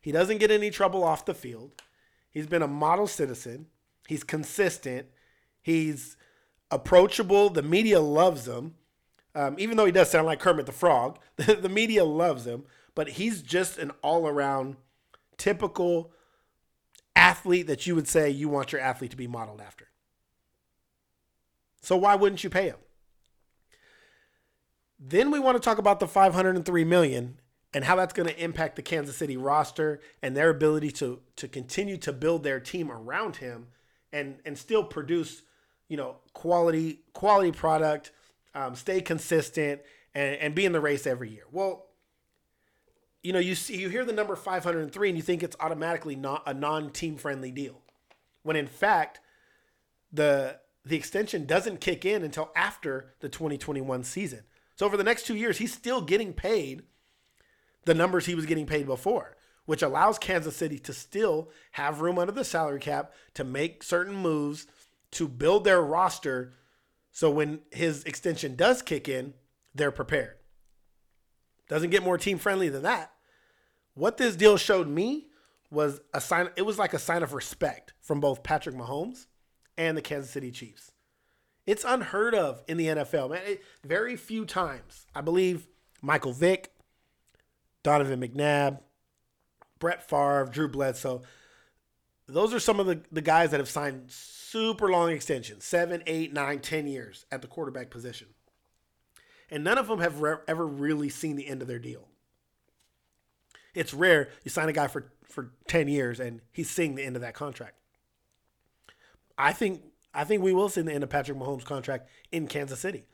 He 0.00 0.12
doesn't 0.12 0.38
get 0.38 0.52
any 0.52 0.70
trouble 0.70 1.02
off 1.02 1.24
the 1.24 1.34
field. 1.34 1.82
He's 2.30 2.46
been 2.46 2.62
a 2.62 2.68
model 2.68 3.08
citizen. 3.08 3.66
He's 4.06 4.22
consistent. 4.22 5.08
He's 5.60 6.16
approachable. 6.70 7.50
The 7.50 7.62
media 7.62 7.98
loves 7.98 8.46
him. 8.46 8.76
Um, 9.38 9.54
even 9.56 9.76
though 9.76 9.86
he 9.86 9.92
does 9.92 10.10
sound 10.10 10.26
like 10.26 10.40
Kermit 10.40 10.66
the 10.66 10.72
Frog, 10.72 11.20
the 11.36 11.68
media 11.68 12.04
loves 12.04 12.44
him. 12.44 12.64
But 12.96 13.10
he's 13.10 13.40
just 13.40 13.78
an 13.78 13.92
all 14.02 14.26
around 14.26 14.74
typical 15.36 16.10
athlete 17.14 17.68
that 17.68 17.86
you 17.86 17.94
would 17.94 18.08
say 18.08 18.28
you 18.30 18.48
want 18.48 18.72
your 18.72 18.80
athlete 18.80 19.12
to 19.12 19.16
be 19.16 19.28
modeled 19.28 19.60
after. 19.60 19.90
So 21.82 21.96
why 21.96 22.16
wouldn't 22.16 22.42
you 22.42 22.50
pay 22.50 22.66
him? 22.66 22.78
Then 24.98 25.30
we 25.30 25.38
want 25.38 25.56
to 25.56 25.62
talk 25.62 25.78
about 25.78 26.00
the 26.00 26.08
503 26.08 26.84
million 26.84 27.38
and 27.72 27.84
how 27.84 27.94
that's 27.94 28.12
going 28.12 28.28
to 28.28 28.42
impact 28.42 28.74
the 28.74 28.82
Kansas 28.82 29.16
City 29.16 29.36
roster 29.36 30.00
and 30.20 30.36
their 30.36 30.50
ability 30.50 30.90
to 30.92 31.20
to 31.36 31.46
continue 31.46 31.96
to 31.98 32.12
build 32.12 32.42
their 32.42 32.58
team 32.58 32.90
around 32.90 33.36
him 33.36 33.68
and 34.12 34.40
and 34.44 34.58
still 34.58 34.82
produce, 34.82 35.42
you 35.86 35.96
know, 35.96 36.16
quality 36.32 37.02
quality 37.12 37.52
product, 37.52 38.10
um, 38.54 38.74
stay 38.74 39.00
consistent 39.00 39.80
and, 40.14 40.36
and 40.36 40.54
be 40.54 40.64
in 40.64 40.72
the 40.72 40.80
race 40.80 41.06
every 41.06 41.30
year. 41.30 41.44
Well, 41.50 41.86
you 43.22 43.32
know, 43.32 43.38
you 43.38 43.54
see 43.54 43.78
you 43.78 43.88
hear 43.88 44.04
the 44.04 44.12
number 44.12 44.36
503 44.36 45.08
and 45.08 45.18
you 45.18 45.22
think 45.22 45.42
it's 45.42 45.56
automatically 45.60 46.16
not 46.16 46.42
a 46.46 46.54
non-team 46.54 47.16
friendly 47.16 47.50
deal. 47.50 47.82
When 48.42 48.56
in 48.56 48.66
fact, 48.66 49.20
the 50.12 50.60
the 50.84 50.96
extension 50.96 51.44
doesn't 51.44 51.80
kick 51.80 52.04
in 52.04 52.22
until 52.22 52.50
after 52.56 53.14
the 53.20 53.28
2021 53.28 54.04
season. 54.04 54.44
So 54.76 54.86
over 54.86 54.96
the 54.96 55.04
next 55.04 55.26
two 55.26 55.34
years, 55.34 55.58
he's 55.58 55.72
still 55.72 56.00
getting 56.00 56.32
paid 56.32 56.82
the 57.84 57.94
numbers 57.94 58.26
he 58.26 58.34
was 58.34 58.46
getting 58.46 58.66
paid 58.66 58.86
before, 58.86 59.36
which 59.66 59.82
allows 59.82 60.18
Kansas 60.18 60.56
City 60.56 60.78
to 60.78 60.92
still 60.92 61.50
have 61.72 62.00
room 62.00 62.18
under 62.18 62.32
the 62.32 62.44
salary 62.44 62.80
cap 62.80 63.12
to 63.34 63.44
make 63.44 63.82
certain 63.82 64.14
moves 64.14 64.66
to 65.12 65.26
build 65.26 65.64
their 65.64 65.82
roster 65.82 66.54
so 67.18 67.32
when 67.32 67.58
his 67.72 68.04
extension 68.04 68.54
does 68.54 68.80
kick 68.80 69.08
in, 69.08 69.34
they're 69.74 69.90
prepared. 69.90 70.36
Doesn't 71.68 71.90
get 71.90 72.04
more 72.04 72.16
team 72.16 72.38
friendly 72.38 72.68
than 72.68 72.84
that. 72.84 73.10
What 73.94 74.18
this 74.18 74.36
deal 74.36 74.56
showed 74.56 74.86
me 74.86 75.26
was 75.68 76.00
a 76.14 76.20
sign 76.20 76.50
it 76.54 76.62
was 76.62 76.78
like 76.78 76.94
a 76.94 76.98
sign 77.00 77.24
of 77.24 77.32
respect 77.32 77.92
from 78.00 78.20
both 78.20 78.44
Patrick 78.44 78.76
Mahomes 78.76 79.26
and 79.76 79.96
the 79.96 80.00
Kansas 80.00 80.30
City 80.30 80.52
Chiefs. 80.52 80.92
It's 81.66 81.82
unheard 81.84 82.36
of 82.36 82.62
in 82.68 82.76
the 82.76 82.86
NFL, 82.86 83.30
man. 83.30 83.42
It, 83.44 83.62
very 83.84 84.14
few 84.14 84.44
times. 84.44 85.04
I 85.12 85.20
believe 85.20 85.66
Michael 86.00 86.32
Vick, 86.32 86.70
Donovan 87.82 88.20
McNabb, 88.20 88.78
Brett 89.80 90.08
Favre, 90.08 90.48
Drew 90.52 90.68
Bledsoe. 90.68 91.22
Those 92.28 92.52
are 92.52 92.60
some 92.60 92.78
of 92.78 92.86
the, 92.86 93.00
the 93.10 93.22
guys 93.22 93.50
that 93.50 93.60
have 93.60 93.70
signed 93.70 94.10
super 94.10 94.90
long 94.90 95.10
extensions 95.10 95.64
seven, 95.64 96.02
eight, 96.06 96.32
nine, 96.32 96.60
ten 96.60 96.86
years 96.86 97.24
at 97.32 97.42
the 97.42 97.48
quarterback 97.48 97.90
position. 97.90 98.28
And 99.50 99.64
none 99.64 99.78
of 99.78 99.88
them 99.88 100.00
have 100.00 100.20
re- 100.20 100.36
ever 100.46 100.66
really 100.66 101.08
seen 101.08 101.36
the 101.36 101.46
end 101.46 101.62
of 101.62 101.68
their 101.68 101.78
deal. 101.78 102.06
It's 103.74 103.94
rare 103.94 104.28
you 104.44 104.50
sign 104.50 104.68
a 104.68 104.72
guy 104.72 104.88
for, 104.88 105.10
for 105.24 105.52
10 105.68 105.88
years 105.88 106.20
and 106.20 106.42
he's 106.52 106.68
seeing 106.68 106.94
the 106.94 107.04
end 107.04 107.16
of 107.16 107.22
that 107.22 107.34
contract. 107.34 107.76
I 109.38 109.52
think 109.52 109.82
I 110.14 110.24
think 110.24 110.42
we 110.42 110.52
will 110.52 110.68
see 110.68 110.82
the 110.82 110.92
end 110.92 111.04
of 111.04 111.10
Patrick 111.10 111.38
Mahomes' 111.38 111.64
contract 111.64 112.08
in 112.32 112.48
Kansas 112.48 112.80
City. 112.80 113.04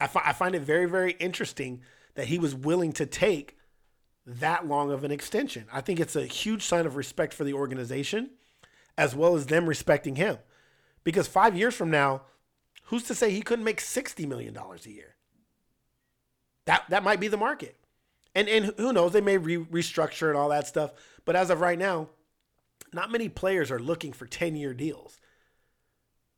I, 0.00 0.06
fi- 0.08 0.22
I 0.24 0.32
find 0.32 0.54
it 0.54 0.60
very, 0.60 0.86
very 0.86 1.12
interesting 1.12 1.80
that 2.14 2.26
he 2.26 2.38
was 2.38 2.54
willing 2.54 2.92
to 2.94 3.06
take 3.06 3.56
that 4.26 4.66
long 4.66 4.90
of 4.90 5.04
an 5.04 5.10
extension. 5.10 5.66
I 5.72 5.80
think 5.80 6.00
it's 6.00 6.16
a 6.16 6.26
huge 6.26 6.62
sign 6.62 6.86
of 6.86 6.96
respect 6.96 7.34
for 7.34 7.44
the 7.44 7.54
organization 7.54 8.30
as 8.96 9.14
well 9.14 9.34
as 9.34 9.46
them 9.46 9.66
respecting 9.66 10.16
him. 10.16 10.38
Because 11.04 11.26
five 11.26 11.56
years 11.56 11.74
from 11.74 11.90
now, 11.90 12.22
who's 12.84 13.04
to 13.04 13.14
say 13.14 13.30
he 13.30 13.42
couldn't 13.42 13.64
make 13.64 13.80
$60 13.80 14.28
million 14.28 14.56
a 14.56 14.88
year? 14.88 15.16
That, 16.66 16.84
that 16.90 17.02
might 17.02 17.20
be 17.20 17.28
the 17.28 17.36
market. 17.36 17.76
And, 18.34 18.48
and 18.48 18.72
who 18.76 18.92
knows, 18.92 19.12
they 19.12 19.20
may 19.20 19.38
re- 19.38 19.58
restructure 19.58 20.28
and 20.28 20.38
all 20.38 20.50
that 20.50 20.66
stuff. 20.66 20.92
But 21.24 21.36
as 21.36 21.50
of 21.50 21.60
right 21.60 21.78
now, 21.78 22.08
not 22.92 23.10
many 23.10 23.28
players 23.28 23.70
are 23.70 23.78
looking 23.78 24.12
for 24.12 24.26
10 24.26 24.56
year 24.56 24.74
deals. 24.74 25.18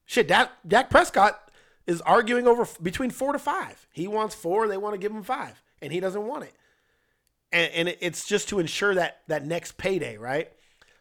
Shit, 0.07 0.29
Dak, 0.29 0.51
Dak 0.67 0.91
Prescott 0.91 1.51
is 1.87 2.01
arguing 2.03 2.47
over 2.47 2.67
between 2.83 3.11
four 3.11 3.33
to 3.33 3.39
five. 3.39 3.87
He 3.93 4.07
wants 4.07 4.35
four, 4.35 4.69
they 4.69 4.77
want 4.77 4.95
to 4.95 4.99
give 4.99 5.13
him 5.13 5.23
five, 5.23 5.63
and 5.81 5.93
he 5.93 6.01
doesn't 6.01 6.27
want 6.27 6.45
it. 6.45 6.55
And, 7.55 7.89
and 7.89 7.97
it's 8.01 8.27
just 8.27 8.49
to 8.49 8.59
ensure 8.59 8.95
that 8.97 9.21
that 9.29 9.47
next 9.47 9.79
payday, 9.79 10.17
right? 10.17 10.51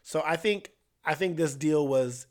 So 0.04 0.22
I 0.24 0.36
think 0.36 0.72
I 1.04 1.16
think 1.16 1.36
this 1.36 1.56
deal 1.56 1.88
was 1.88 2.28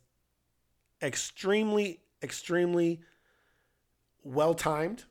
extremely, 1.03 2.01
extremely 2.23 3.01
well 4.23 4.55
timed. 4.55 5.05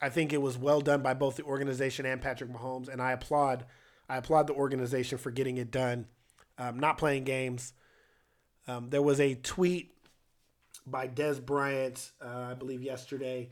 I 0.00 0.08
think 0.08 0.32
it 0.32 0.40
was 0.40 0.56
well 0.58 0.80
done 0.80 1.02
by 1.02 1.14
both 1.14 1.36
the 1.36 1.42
organization 1.42 2.06
and 2.06 2.20
Patrick 2.20 2.50
Mahomes, 2.50 2.88
and 2.88 3.00
I 3.00 3.12
applaud 3.12 3.66
I 4.08 4.16
applaud 4.16 4.46
the 4.46 4.54
organization 4.54 5.18
for 5.18 5.30
getting 5.30 5.58
it 5.58 5.70
done. 5.70 6.06
Um, 6.58 6.78
not 6.78 6.96
playing 6.96 7.24
games. 7.24 7.74
Um, 8.66 8.88
there 8.88 9.02
was 9.02 9.20
a 9.20 9.34
tweet 9.34 9.92
by 10.86 11.08
Dez 11.08 11.44
Bryant, 11.44 12.12
uh, 12.24 12.48
I 12.50 12.54
believe 12.54 12.82
yesterday, 12.82 13.50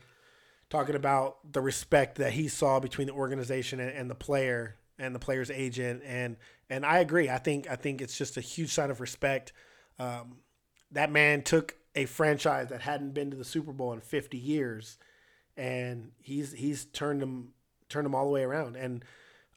talking 0.69 0.95
about 0.95 1.51
the 1.51 1.61
respect 1.61 2.17
that 2.17 2.33
he 2.33 2.47
saw 2.47 2.79
between 2.79 3.07
the 3.07 3.13
organization 3.13 3.79
and, 3.79 3.91
and 3.91 4.09
the 4.09 4.15
player 4.15 4.77
and 4.97 5.13
the 5.13 5.19
player's 5.19 5.51
agent, 5.51 6.01
and 6.05 6.37
and 6.69 6.85
I 6.85 6.99
agree. 6.99 7.29
I 7.29 7.37
think 7.37 7.69
I 7.69 7.75
think 7.75 8.01
it's 8.01 8.17
just 8.17 8.37
a 8.37 8.41
huge 8.41 8.73
sign 8.73 8.91
of 8.91 9.01
respect. 9.01 9.53
Um, 9.99 10.37
that 10.91 11.11
man 11.11 11.41
took 11.43 11.75
a 11.95 12.05
franchise 12.05 12.69
that 12.69 12.81
hadn't 12.81 13.13
been 13.13 13.31
to 13.31 13.37
the 13.37 13.45
Super 13.45 13.71
Bowl 13.71 13.93
in 13.93 14.01
50 14.01 14.37
years, 14.37 14.97
and 15.57 16.11
he's 16.21 16.53
he's 16.53 16.85
turned 16.85 17.21
them 17.21 17.53
turned 17.89 18.05
them 18.05 18.15
all 18.15 18.25
the 18.25 18.31
way 18.31 18.43
around. 18.43 18.75
And 18.75 19.03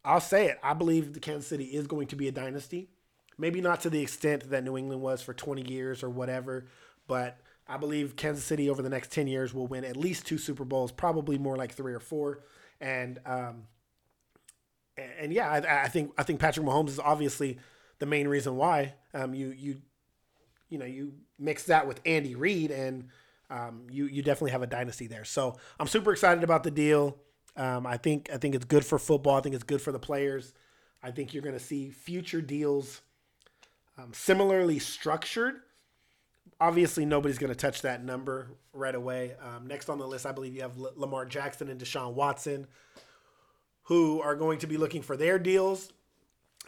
I'll 0.04 0.20
say 0.20 0.46
it, 0.46 0.58
I 0.62 0.74
believe 0.74 1.14
the 1.14 1.20
Kansas 1.20 1.48
City 1.48 1.64
is 1.64 1.86
going 1.86 2.06
to 2.08 2.16
be 2.16 2.28
a 2.28 2.32
dynasty. 2.32 2.88
Maybe 3.36 3.60
not 3.60 3.80
to 3.82 3.90
the 3.90 4.00
extent 4.00 4.50
that 4.50 4.64
New 4.64 4.76
England 4.76 5.00
was 5.00 5.22
for 5.22 5.32
20 5.32 5.70
years 5.70 6.02
or 6.02 6.10
whatever, 6.10 6.66
but 7.06 7.38
I 7.68 7.76
believe 7.76 8.16
Kansas 8.16 8.44
City 8.44 8.68
over 8.68 8.82
the 8.82 8.88
next 8.88 9.12
10 9.12 9.26
years 9.26 9.54
will 9.54 9.66
win 9.66 9.84
at 9.84 9.96
least 9.96 10.26
two 10.26 10.38
Super 10.38 10.64
Bowls, 10.64 10.90
probably 10.90 11.38
more 11.38 11.56
like 11.56 11.72
three 11.72 11.92
or 11.92 12.00
four. 12.00 12.40
And 12.80 13.20
um, 13.26 13.64
and 15.20 15.32
yeah, 15.32 15.50
I, 15.50 15.84
I, 15.84 15.88
think 15.88 16.12
I 16.18 16.22
think 16.22 16.40
Patrick 16.40 16.66
Mahomes 16.66 16.88
is 16.88 16.98
obviously 16.98 17.58
the 17.98 18.06
main 18.06 18.28
reason 18.28 18.56
why. 18.56 18.94
Um, 19.14 19.34
you 19.34 19.50
you 19.50 19.80
you 20.68 20.78
know 20.78 20.84
you 20.84 21.14
mix 21.38 21.64
that 21.64 21.86
with 21.86 22.00
Andy 22.04 22.34
Reid, 22.34 22.70
and 22.70 23.08
um, 23.50 23.86
you 23.90 24.06
you 24.06 24.22
definitely 24.22 24.52
have 24.52 24.62
a 24.62 24.66
dynasty 24.66 25.06
there. 25.06 25.24
So 25.24 25.56
I'm 25.78 25.86
super 25.86 26.12
excited 26.12 26.44
about 26.44 26.64
the 26.64 26.70
deal. 26.70 27.18
Um, 27.56 27.86
I 27.86 27.96
think 27.96 28.30
I 28.32 28.38
think 28.38 28.54
it's 28.54 28.64
good 28.64 28.84
for 28.84 28.98
football. 28.98 29.36
I 29.36 29.40
think 29.40 29.54
it's 29.54 29.64
good 29.64 29.82
for 29.82 29.92
the 29.92 29.98
players. 29.98 30.54
I 31.02 31.10
think 31.10 31.32
you're 31.32 31.42
going 31.42 31.58
to 31.58 31.64
see 31.64 31.90
future 31.90 32.40
deals 32.40 33.02
um, 33.96 34.12
similarly 34.12 34.78
structured. 34.78 35.56
Obviously, 36.60 37.04
nobody's 37.04 37.38
going 37.38 37.52
to 37.52 37.58
touch 37.58 37.82
that 37.82 38.04
number 38.04 38.50
right 38.72 38.94
away. 38.94 39.34
Um, 39.40 39.68
next 39.68 39.88
on 39.88 39.98
the 39.98 40.06
list, 40.06 40.26
I 40.26 40.32
believe 40.32 40.56
you 40.56 40.62
have 40.62 40.76
L- 40.76 40.92
Lamar 40.96 41.24
Jackson 41.24 41.68
and 41.68 41.80
Deshaun 41.80 42.14
Watson 42.14 42.66
who 43.88 44.20
are 44.20 44.36
going 44.36 44.58
to 44.58 44.66
be 44.66 44.76
looking 44.76 45.00
for 45.00 45.16
their 45.16 45.38
deals. 45.38 45.90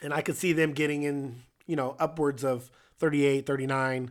And 0.03 0.13
I 0.13 0.23
could 0.23 0.37
see 0.37 0.55
them 0.55 0.73
getting 0.73 1.03
in, 1.03 1.43
you 1.67 1.77
know, 1.77 1.95
upwards 1.99 2.45
of 2.45 2.71
38, 2.99 3.47
39 3.47 4.11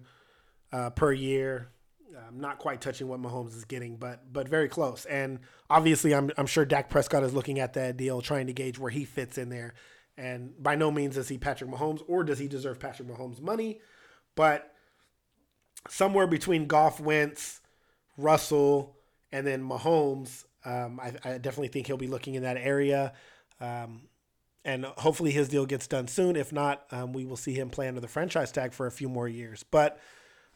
uh, 0.71 0.91
per 0.91 1.11
year. 1.11 1.69
Um, 2.15 2.39
not 2.39 2.59
quite 2.59 2.81
touching 2.81 3.07
what 3.07 3.19
Mahomes 3.19 3.55
is 3.55 3.65
getting, 3.65 3.95
but 3.95 4.31
but 4.31 4.47
very 4.47 4.67
close. 4.67 5.05
And 5.05 5.39
obviously, 5.69 6.13
I'm 6.13 6.31
I'm 6.37 6.45
sure 6.45 6.65
Dak 6.65 6.89
Prescott 6.89 7.23
is 7.23 7.33
looking 7.33 7.59
at 7.59 7.73
that 7.73 7.97
deal, 7.97 8.21
trying 8.21 8.47
to 8.47 8.53
gauge 8.53 8.77
where 8.77 8.91
he 8.91 9.05
fits 9.05 9.37
in 9.37 9.49
there. 9.49 9.73
And 10.15 10.51
by 10.61 10.75
no 10.75 10.91
means 10.91 11.17
is 11.17 11.29
he 11.29 11.37
Patrick 11.37 11.71
Mahomes, 11.71 12.01
or 12.07 12.23
does 12.23 12.37
he 12.37 12.47
deserve 12.47 12.79
Patrick 12.79 13.07
Mahomes' 13.07 13.41
money, 13.41 13.79
but 14.35 14.73
somewhere 15.87 16.27
between 16.27 16.67
Goff, 16.67 16.99
Wentz, 16.99 17.61
Russell, 18.17 18.97
and 19.31 19.47
then 19.47 19.63
Mahomes, 19.63 20.43
um, 20.65 20.99
I, 20.99 21.13
I, 21.23 21.37
definitely 21.37 21.69
think 21.69 21.87
he'll 21.87 21.97
be 21.97 22.07
looking 22.07 22.35
in 22.35 22.43
that 22.43 22.57
area. 22.57 23.13
Um, 23.61 24.01
and 24.65 24.85
hopefully 24.85 25.31
his 25.31 25.47
deal 25.47 25.65
gets 25.65 25.87
done 25.87 26.07
soon. 26.07 26.35
If 26.35 26.51
not, 26.51 26.85
um, 26.91 27.13
we 27.13 27.25
will 27.25 27.37
see 27.37 27.53
him 27.53 27.69
play 27.69 27.87
under 27.87 28.01
the 28.01 28.07
franchise 28.07 28.51
tag 28.51 28.73
for 28.73 28.87
a 28.87 28.91
few 28.91 29.07
more 29.07 29.27
years. 29.27 29.63
But 29.63 29.99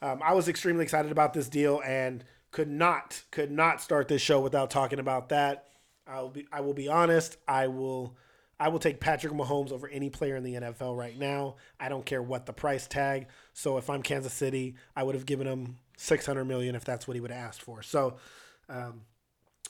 um, 0.02 0.22
I 0.24 0.34
was 0.34 0.48
extremely 0.48 0.84
excited 0.84 1.12
about 1.12 1.34
this 1.34 1.48
deal 1.48 1.82
and 1.86 2.24
could 2.52 2.68
not 2.68 3.24
could 3.32 3.52
not 3.52 3.82
start 3.82 4.08
this 4.08 4.22
show 4.22 4.40
without 4.40 4.70
talking 4.70 5.00
about 5.00 5.30
that. 5.30 5.66
I'll 6.06 6.30
be 6.30 6.46
I 6.52 6.62
will 6.62 6.74
be 6.74 6.90
honest. 6.90 7.38
I 7.48 7.68
will 7.68 8.18
I 8.60 8.68
will 8.68 8.80
take 8.80 9.00
Patrick 9.00 9.34
Mahomes 9.34 9.72
over 9.72 9.88
any 9.88 10.10
player 10.10 10.36
in 10.36 10.44
the 10.44 10.56
NFL 10.56 10.98
right 10.98 11.18
now. 11.18 11.56
I 11.80 11.90
don't 11.90 12.06
care 12.06 12.22
what 12.22 12.46
the 12.46 12.54
price 12.54 12.88
tag. 12.88 13.28
So 13.54 13.78
if 13.78 13.90
I'm 13.90 14.04
Kansas 14.04 14.34
City, 14.34 14.76
I 14.96 15.04
would 15.04 15.16
have 15.16 15.26
given 15.26 15.48
him 15.48 15.78
600 15.98 16.46
million 16.46 16.76
if 16.76 16.86
that's 16.86 17.08
what 17.08 17.16
he 17.16 17.22
would 17.22 17.32
have 17.32 17.46
asked 17.48 17.62
for. 17.62 17.82
So 17.82 18.18
um, 18.70 19.02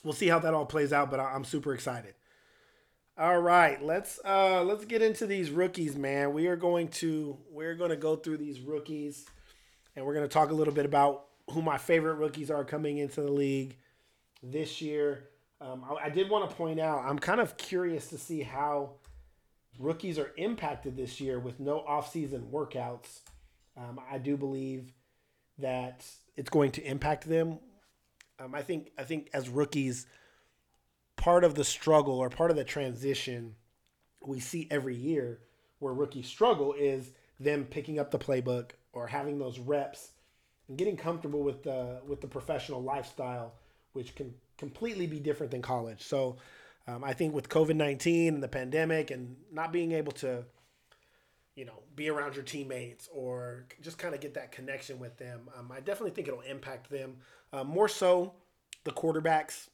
we'll 0.03 0.13
see 0.13 0.27
how 0.27 0.39
that 0.39 0.53
all 0.53 0.65
plays 0.65 0.93
out, 0.93 1.10
but 1.10 1.19
I'm 1.19 1.43
super 1.43 1.74
excited. 1.74 2.13
All 3.17 3.39
right, 3.39 3.81
let's 3.83 4.19
uh 4.25 4.63
let's 4.63 4.86
get 4.86 5.03
into 5.03 5.27
these 5.27 5.51
rookies, 5.51 5.95
man. 5.95 6.33
We 6.33 6.48
are 6.48 6.55
going 6.55 6.88
to 6.89 7.38
we're 7.51 7.75
going 7.75 7.91
to 7.91 7.95
go 7.95 8.15
through 8.15 8.38
these 8.38 8.60
rookies 8.60 9.25
and 9.95 10.03
we're 10.03 10.15
going 10.15 10.27
to 10.27 10.33
talk 10.33 10.50
a 10.50 10.53
little 10.53 10.74
bit 10.74 10.86
about 10.86 11.25
who 11.51 11.62
my 11.62 11.77
favorite 11.77 12.15
rookies 12.15 12.50
are 12.50 12.63
coming 12.63 12.98
into 12.98 13.22
the 13.22 13.31
league 13.31 13.77
this 14.41 14.81
year. 14.81 15.29
Um, 15.62 15.86
I, 15.88 16.05
I 16.05 16.10
did 16.10 16.27
want 16.27 16.50
to 16.50 16.55
point 16.55 16.79
out 16.79 17.05
I'm 17.05 17.19
kind 17.19 17.39
of 17.39 17.55
curious 17.55 18.07
to 18.10 18.17
see 18.17 18.41
how 18.41 18.95
rookies 19.77 20.17
are 20.17 20.31
impacted 20.38 20.98
this 20.98 21.22
year 21.22 21.39
with 21.39 21.60
no 21.60 21.86
offseason 21.88 22.50
workouts. 22.50 23.19
Um, 23.77 24.00
I 24.12 24.17
do 24.17 24.38
believe 24.38 24.91
that 25.60 26.03
it's 26.36 26.50
going 26.50 26.72
to 26.72 26.83
impact 26.83 27.29
them 27.29 27.60
um, 28.39 28.55
I 28.55 28.61
think 28.61 28.91
I 28.97 29.03
think 29.03 29.29
as 29.33 29.49
rookies, 29.49 30.07
part 31.15 31.43
of 31.43 31.55
the 31.55 31.63
struggle 31.63 32.17
or 32.17 32.29
part 32.29 32.51
of 32.51 32.57
the 32.57 32.63
transition 32.63 33.55
we 34.25 34.39
see 34.39 34.67
every 34.71 34.95
year 34.95 35.39
where 35.79 35.93
rookies 35.93 36.27
struggle 36.27 36.73
is 36.73 37.11
them 37.39 37.65
picking 37.65 37.99
up 37.99 38.09
the 38.11 38.19
playbook 38.19 38.71
or 38.93 39.07
having 39.07 39.37
those 39.37 39.59
reps 39.59 40.11
and 40.67 40.77
getting 40.77 40.95
comfortable 40.95 41.43
with 41.43 41.63
the 41.63 42.01
with 42.07 42.21
the 42.21 42.27
professional 42.27 42.81
lifestyle, 42.81 43.53
which 43.91 44.15
can 44.15 44.33
completely 44.57 45.07
be 45.07 45.19
different 45.19 45.51
than 45.51 45.61
college. 45.61 46.01
So 46.01 46.37
um, 46.87 47.03
I 47.03 47.13
think 47.13 47.33
with 47.33 47.49
COVID 47.49 47.75
nineteen 47.75 48.35
and 48.35 48.43
the 48.43 48.47
pandemic 48.47 49.11
and 49.11 49.35
not 49.51 49.73
being 49.73 49.91
able 49.91 50.13
to, 50.13 50.45
you 51.55 51.65
know, 51.65 51.83
be 51.95 52.10
around 52.10 52.36
your 52.36 52.43
teammates 52.43 53.07
or 53.13 53.65
just 53.81 53.98
kind 53.98 54.15
of 54.15 54.22
get 54.22 54.33
that 54.33 54.51
connection 54.51 55.00
with 55.00 55.17
them, 55.17 55.50
um, 55.57 55.72
I 55.72 55.79
definitely 55.79 56.12
think 56.12 56.27
it'll 56.27 56.41
impact 56.41 56.89
them. 56.89 57.17
Uh, 57.51 57.63
more 57.63 57.88
so, 57.88 58.33
the 58.83 58.91
quarterbacks. 58.91 59.69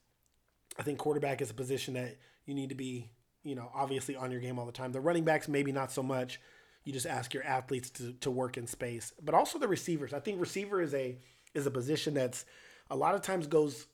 I 0.77 0.83
think 0.83 0.97
quarterback 0.97 1.41
is 1.41 1.49
a 1.49 1.53
position 1.53 1.93
that 1.95 2.17
you 2.45 2.53
need 2.53 2.69
to 2.69 2.75
be, 2.75 3.09
you 3.43 3.55
know, 3.55 3.71
obviously 3.73 4.15
on 4.15 4.31
your 4.31 4.41
game 4.41 4.59
all 4.59 4.65
the 4.65 4.71
time. 4.71 4.91
The 4.91 5.01
running 5.01 5.23
backs, 5.23 5.47
maybe 5.47 5.71
not 5.71 5.91
so 5.91 6.03
much. 6.03 6.39
You 6.83 6.93
just 6.93 7.05
ask 7.05 7.33
your 7.33 7.43
athletes 7.43 7.89
to, 7.91 8.13
to 8.13 8.31
work 8.31 8.57
in 8.57 8.65
space, 8.67 9.13
but 9.21 9.35
also 9.35 9.59
the 9.59 9.67
receivers. 9.67 10.13
I 10.13 10.19
think 10.19 10.39
receiver 10.39 10.81
is 10.81 10.93
a 10.93 11.17
is 11.53 11.65
a 11.65 11.71
position 11.71 12.13
that's 12.13 12.45
a 12.89 12.95
lot 12.95 13.15
of 13.15 13.21
times 13.21 13.47
goes 13.47 13.87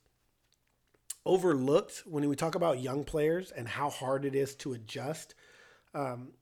overlooked 1.26 2.04
when 2.06 2.28
we 2.30 2.36
talk 2.36 2.56
about 2.56 2.80
young 2.82 3.04
players 3.04 3.52
and 3.52 3.68
how 3.68 3.90
hard 3.90 4.26
it 4.26 4.36
is 4.36 4.56
to 4.56 4.74
adjust. 4.74 5.34
Um, 5.94 6.34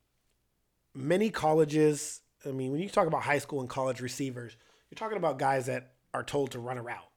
many 0.96 1.30
colleges, 1.30 2.22
I 2.46 2.52
mean, 2.52 2.72
when 2.72 2.82
you 2.82 2.90
talk 2.90 3.08
about 3.08 3.24
high 3.24 3.40
school 3.40 3.60
and 3.60 3.70
college 3.70 4.02
receivers, 4.02 4.56
you're 4.90 4.98
talking 4.98 5.18
about 5.18 5.40
guys 5.40 5.66
that 5.66 5.94
are 6.14 6.24
told 6.24 6.52
to 6.52 6.60
run 6.60 6.78
a 6.78 6.82
route 6.82 7.10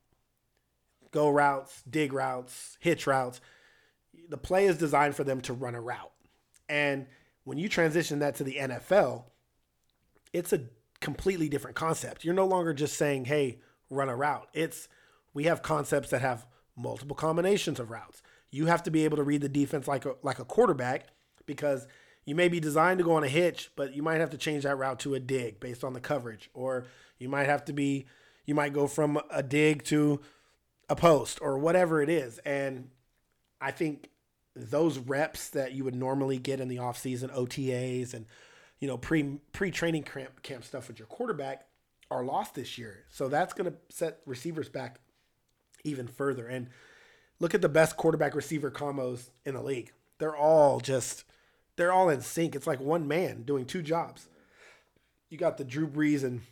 go 1.17 1.31
routes, 1.31 1.83
dig 1.89 2.13
routes, 2.13 2.77
hitch 2.79 3.07
routes. 3.07 3.41
The 4.29 4.37
play 4.37 4.67
is 4.67 4.77
designed 4.77 5.15
for 5.15 5.25
them 5.25 5.41
to 5.43 5.55
run 5.55 5.75
a 5.75 5.81
route. 5.81 6.13
And 6.69 7.07
when 7.45 7.57
you 7.57 7.71
transition 7.71 8.19
that 8.19 8.35
to 8.35 8.45
the 8.45 8.57
NFL, 8.57 9.25
it's 10.35 10.53
a 10.53 10.65
completely 11.01 11.49
different 11.49 11.75
concept. 11.75 12.23
You're 12.23 12.35
no 12.35 12.47
longer 12.47 12.75
just 12.75 12.99
saying, 12.99 13.27
hey, 13.27 13.61
run 13.89 14.11
a 14.11 14.17
route. 14.17 14.49
It's 14.53 14.89
we 15.33 15.45
have 15.45 15.63
concepts 15.63 16.11
that 16.11 16.21
have 16.21 16.47
multiple 16.77 17.17
combinations 17.17 17.81
of 17.81 17.91
routes. 17.91 18.21
You 18.51 18.67
have 18.67 18.83
to 18.83 18.91
be 18.91 19.05
able 19.05 19.17
to 19.17 19.23
read 19.23 19.41
the 19.41 19.49
defense 19.49 19.89
like 19.89 20.05
a 20.05 20.17
like 20.23 20.39
a 20.39 20.45
quarterback 20.45 21.07
because 21.47 21.87
you 22.27 22.35
may 22.35 22.49
be 22.49 22.61
designed 22.61 22.99
to 22.99 23.05
go 23.05 23.15
on 23.15 23.25
a 23.25 23.29
hitch, 23.29 23.71
but 23.77 23.95
you 23.95 24.03
might 24.03 24.21
have 24.21 24.31
to 24.31 24.37
change 24.37 24.65
that 24.65 24.77
route 24.77 24.99
to 25.01 25.15
a 25.15 25.21
dig 25.21 25.61
based 25.61 25.85
on 25.85 25.93
the 25.93 26.01
coverage. 26.01 26.51
Or 26.53 26.85
you 27.19 27.29
might 27.29 27.47
have 27.47 27.65
to 27.67 27.73
be 27.73 28.07
you 28.45 28.55
might 28.55 28.73
go 28.73 28.87
from 28.87 29.21
a 29.31 29.43
dig 29.43 29.85
to 29.85 30.21
a 30.89 30.97
post 30.97 31.39
or 31.41 31.59
whatever 31.59 32.03
it 32.03 32.09
is. 32.09 32.39
And 32.39 32.91
I 33.61 33.71
think 33.71 34.11
those 34.55 34.99
reps 34.99 35.51
that 35.51 35.73
you 35.73 35.85
would 35.85 35.95
normally 35.95 36.39
get 36.39 36.61
in 36.61 36.69
the 36.69 36.77
offseason, 36.77 37.33
OTAs 37.33 38.13
and 38.13 38.27
you 38.81 38.89
know 38.89 38.99
pre 38.99 39.39
pre 39.53 39.71
training 39.71 40.03
camp 40.03 40.43
camp 40.43 40.65
stuff 40.65 40.89
with 40.89 40.99
your 40.99 41.07
quarterback 41.07 41.67
are 42.11 42.25
lost 42.25 42.55
this 42.55 42.77
year. 42.77 43.05
So 43.09 43.29
that's 43.29 43.55
going 43.55 43.71
to 43.71 43.79
set 43.89 44.19
receivers 44.27 44.69
back 44.69 44.99
even 45.85 46.09
further. 46.09 46.47
And 46.47 46.69
look 47.39 47.55
at 47.55 47.63
the 47.63 47.69
best 47.69 47.97
quarterback 47.97 48.35
receiver 48.35 48.71
combos 48.71 49.31
in 49.45 49.55
the 49.55 49.63
league. 49.63 49.93
They're 50.19 50.37
all 50.37 50.81
just 50.81 51.25
they're 51.77 51.93
all 51.93 52.09
in 52.09 52.21
sync. 52.21 52.55
It's 52.55 52.67
like 52.67 52.81
one 52.81 53.07
man 53.07 53.43
doing 53.43 53.65
two 53.65 53.83
jobs. 53.83 54.29
You 55.29 55.39
got 55.39 55.59
the 55.59 55.65
Drew 55.65 55.87
Brees 55.87 56.25
and 56.25 56.43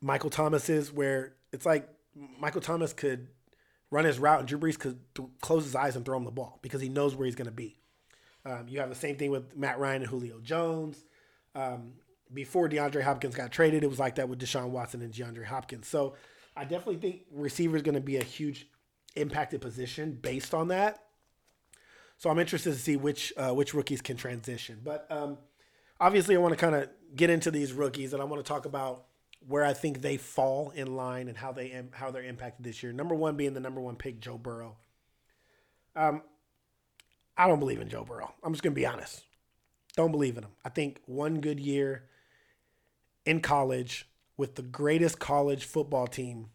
Michael 0.00 0.30
Thomas's 0.30 0.92
where 0.92 1.34
it's 1.52 1.66
like 1.66 1.88
Michael 2.38 2.60
Thomas 2.60 2.92
could 2.92 3.28
run 3.90 4.04
his 4.04 4.18
route 4.18 4.40
and 4.40 4.48
Drew 4.48 4.58
Brees 4.58 4.78
could 4.78 4.98
th- 5.14 5.28
close 5.40 5.64
his 5.64 5.74
eyes 5.74 5.96
and 5.96 6.04
throw 6.04 6.16
him 6.16 6.24
the 6.24 6.30
ball 6.30 6.58
because 6.62 6.80
he 6.80 6.88
knows 6.88 7.14
where 7.14 7.26
he's 7.26 7.34
going 7.34 7.46
to 7.46 7.52
be. 7.52 7.76
Um, 8.44 8.66
you 8.68 8.80
have 8.80 8.88
the 8.88 8.94
same 8.94 9.16
thing 9.16 9.30
with 9.30 9.56
Matt 9.56 9.78
Ryan 9.78 10.02
and 10.02 10.10
Julio 10.10 10.40
Jones. 10.40 11.04
Um, 11.54 11.94
before 12.32 12.68
DeAndre 12.68 13.02
Hopkins 13.02 13.34
got 13.34 13.50
traded, 13.52 13.82
it 13.82 13.88
was 13.88 13.98
like 13.98 14.14
that 14.14 14.28
with 14.28 14.40
Deshaun 14.40 14.70
Watson 14.70 15.02
and 15.02 15.12
DeAndre 15.12 15.44
Hopkins. 15.44 15.88
So 15.88 16.14
I 16.56 16.62
definitely 16.62 16.96
think 16.96 17.22
receiver 17.32 17.76
is 17.76 17.82
going 17.82 17.96
to 17.96 18.00
be 18.00 18.16
a 18.16 18.24
huge 18.24 18.66
impacted 19.16 19.60
position 19.60 20.12
based 20.12 20.54
on 20.54 20.68
that. 20.68 21.02
So 22.20 22.28
I'm 22.28 22.38
interested 22.38 22.74
to 22.74 22.78
see 22.78 22.96
which 22.96 23.32
uh, 23.38 23.54
which 23.54 23.72
rookies 23.72 24.02
can 24.02 24.18
transition. 24.18 24.78
But 24.84 25.06
um, 25.08 25.38
obviously, 25.98 26.36
I 26.36 26.38
want 26.38 26.52
to 26.52 26.60
kind 26.60 26.74
of 26.74 26.90
get 27.16 27.30
into 27.30 27.50
these 27.50 27.72
rookies, 27.72 28.12
and 28.12 28.20
I 28.20 28.26
want 28.26 28.44
to 28.44 28.46
talk 28.46 28.66
about 28.66 29.04
where 29.48 29.64
I 29.64 29.72
think 29.72 30.02
they 30.02 30.18
fall 30.18 30.68
in 30.68 30.96
line 30.96 31.28
and 31.28 31.36
how 31.38 31.50
they 31.52 31.82
how 31.92 32.10
they're 32.10 32.22
impacted 32.22 32.62
this 32.62 32.82
year. 32.82 32.92
Number 32.92 33.14
one 33.14 33.38
being 33.38 33.54
the 33.54 33.60
number 33.60 33.80
one 33.80 33.96
pick, 33.96 34.20
Joe 34.20 34.36
Burrow. 34.36 34.76
Um, 35.96 36.20
I 37.38 37.48
don't 37.48 37.58
believe 37.58 37.80
in 37.80 37.88
Joe 37.88 38.04
Burrow. 38.04 38.34
I'm 38.42 38.52
just 38.52 38.62
gonna 38.62 38.74
be 38.74 38.84
honest. 38.84 39.24
Don't 39.96 40.12
believe 40.12 40.36
in 40.36 40.44
him. 40.44 40.52
I 40.62 40.68
think 40.68 41.00
one 41.06 41.40
good 41.40 41.58
year 41.58 42.04
in 43.24 43.40
college 43.40 44.06
with 44.36 44.56
the 44.56 44.62
greatest 44.62 45.18
college 45.20 45.64
football 45.64 46.06
team 46.06 46.50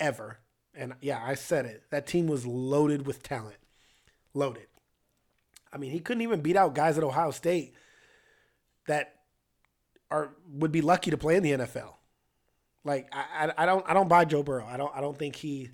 ever. 0.00 0.40
And 0.74 0.94
yeah, 1.00 1.22
I 1.24 1.36
said 1.36 1.66
it. 1.66 1.84
That 1.90 2.08
team 2.08 2.26
was 2.26 2.44
loaded 2.44 3.06
with 3.06 3.22
talent. 3.22 3.58
Loaded. 4.36 4.66
I 5.72 5.78
mean, 5.78 5.90
he 5.90 5.98
couldn't 5.98 6.22
even 6.22 6.42
beat 6.42 6.56
out 6.56 6.74
guys 6.74 6.98
at 6.98 7.04
Ohio 7.04 7.30
State 7.30 7.74
that 8.86 9.14
are 10.10 10.30
would 10.52 10.72
be 10.72 10.82
lucky 10.82 11.10
to 11.10 11.16
play 11.16 11.36
in 11.36 11.42
the 11.42 11.52
NFL. 11.52 11.94
Like 12.84 13.08
I, 13.12 13.52
I, 13.56 13.66
don't 13.66 13.84
I 13.88 13.94
don't 13.94 14.08
buy 14.08 14.26
Joe 14.26 14.42
Burrow. 14.42 14.66
I 14.66 14.76
don't 14.76 14.94
I 14.94 15.00
don't 15.00 15.18
think 15.18 15.36
he 15.36 15.70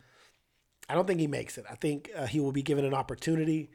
I 0.88 0.94
don't 0.94 1.06
think 1.06 1.20
he 1.20 1.26
makes 1.26 1.58
it. 1.58 1.64
I 1.68 1.74
think 1.74 2.10
uh, 2.16 2.26
he 2.26 2.38
will 2.38 2.52
be 2.52 2.62
given 2.62 2.84
an 2.84 2.94
opportunity. 2.94 3.70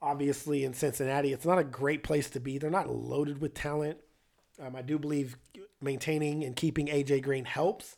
Obviously, 0.00 0.64
in 0.64 0.72
Cincinnati, 0.72 1.32
it's 1.32 1.44
not 1.44 1.58
a 1.58 1.64
great 1.64 2.02
place 2.02 2.30
to 2.30 2.40
be. 2.40 2.58
They're 2.58 2.70
not 2.70 2.88
loaded 2.88 3.40
with 3.40 3.54
talent. 3.54 3.98
Um, 4.60 4.74
I 4.74 4.82
do 4.82 4.98
believe 4.98 5.36
maintaining 5.80 6.44
and 6.44 6.56
keeping 6.56 6.86
AJ 6.86 7.22
Green 7.22 7.44
helps, 7.44 7.96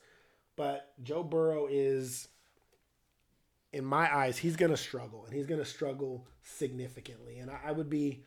but 0.57 0.93
Joe 1.03 1.23
Burrow 1.23 1.67
is, 1.71 2.29
in 3.75 3.85
my 3.85 4.15
eyes, 4.15 4.39
he's 4.39 4.55
going 4.55 4.71
to 4.71 4.77
struggle, 4.77 5.25
and 5.27 5.35
he's 5.35 5.47
going 5.49 5.59
to 5.59 5.67
struggle 5.67 6.29
significantly. 6.45 7.39
And 7.39 7.51
I, 7.51 7.59
I 7.67 7.73
would 7.73 7.91
be, 7.91 8.23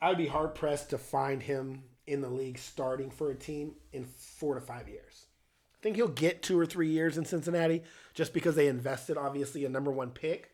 I 0.00 0.08
would 0.08 0.16
be 0.16 0.26
hard 0.26 0.54
pressed 0.54 0.90
to 0.90 0.98
find 0.98 1.42
him 1.42 1.82
in 2.06 2.22
the 2.22 2.30
league 2.30 2.56
starting 2.56 3.10
for 3.10 3.30
a 3.30 3.34
team 3.34 3.74
in 3.92 4.06
four 4.06 4.54
to 4.54 4.60
five 4.62 4.88
years. 4.88 5.26
I 5.74 5.78
think 5.82 5.96
he'll 5.96 6.08
get 6.08 6.42
two 6.42 6.58
or 6.58 6.64
three 6.64 6.88
years 6.88 7.18
in 7.18 7.26
Cincinnati 7.26 7.82
just 8.14 8.32
because 8.32 8.56
they 8.56 8.66
invested, 8.66 9.18
obviously, 9.18 9.66
a 9.66 9.68
number 9.68 9.90
one 9.90 10.10
pick. 10.10 10.50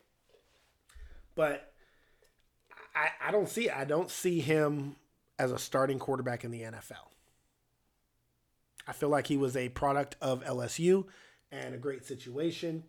But 1.33 1.71
I, 2.93 3.29
I 3.29 3.31
don't 3.31 3.47
see 3.47 3.69
I 3.69 3.85
don't 3.85 4.11
see 4.11 4.41
him 4.41 4.97
as 5.39 5.51
a 5.51 5.59
starting 5.59 5.97
quarterback 5.97 6.43
in 6.43 6.51
the 6.51 6.63
NFL. 6.63 7.07
I 8.85 8.91
feel 8.91 9.09
like 9.09 9.27
he 9.27 9.37
was 9.37 9.55
a 9.55 9.69
product 9.69 10.17
of 10.21 10.43
LSU 10.43 11.05
and 11.51 11.73
a 11.73 11.77
great 11.77 12.05
situation. 12.05 12.83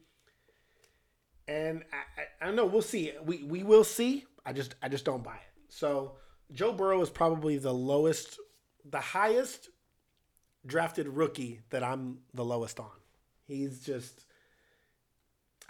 And 1.48 1.82
I, 1.92 2.44
I, 2.44 2.46
don't 2.46 2.56
know. 2.56 2.66
We'll 2.66 2.82
see. 2.82 3.12
We 3.24 3.42
we 3.42 3.62
will 3.62 3.84
see. 3.84 4.26
I 4.44 4.52
just 4.52 4.74
I 4.82 4.88
just 4.88 5.04
don't 5.04 5.24
buy 5.24 5.34
it. 5.34 5.64
So 5.70 6.12
Joe 6.52 6.72
Burrow 6.72 7.00
is 7.00 7.10
probably 7.10 7.56
the 7.56 7.72
lowest, 7.72 8.38
the 8.84 9.00
highest 9.00 9.70
drafted 10.66 11.08
rookie 11.08 11.60
that 11.70 11.82
I'm 11.82 12.18
the 12.34 12.44
lowest 12.44 12.78
on. 12.78 12.90
He's 13.46 13.80
just. 13.80 14.26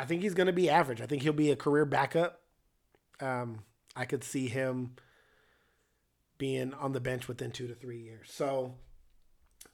I 0.01 0.05
think 0.05 0.23
he's 0.23 0.35
going 0.35 0.47
to 0.49 0.53
be 0.53 0.69
average. 0.69 1.01
I 1.01 1.07
think 1.07 1.23
he'll 1.23 1.33
be 1.33 1.51
a 1.51 1.57
career 1.57 1.85
backup. 1.85 2.41
Um, 3.21 3.65
I 3.97 4.05
could 4.05 4.23
see 4.23 4.47
him 4.47 4.95
being 6.39 6.73
on 6.75 6.93
the 6.93 7.01
bench 7.01 7.27
within 7.27 7.51
two 7.51 7.67
to 7.67 7.75
three 7.75 8.01
years. 8.01 8.29
So 8.33 8.75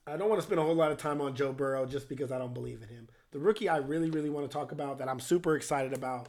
I 0.06 0.16
don't 0.16 0.28
want 0.28 0.40
to 0.40 0.46
spend 0.46 0.60
a 0.60 0.62
whole 0.62 0.74
lot 0.74 0.92
of 0.92 0.98
time 0.98 1.20
on 1.20 1.34
Joe 1.34 1.52
Burrow 1.52 1.86
just 1.86 2.08
because 2.08 2.32
I 2.32 2.38
don't 2.38 2.54
believe 2.54 2.82
in 2.82 2.88
him. 2.88 3.08
The 3.34 3.40
rookie 3.40 3.68
I 3.68 3.78
really, 3.78 4.10
really 4.10 4.30
want 4.30 4.48
to 4.48 4.52
talk 4.56 4.70
about 4.70 4.98
that 4.98 5.08
I'm 5.08 5.18
super 5.18 5.56
excited 5.56 5.92
about 5.92 6.28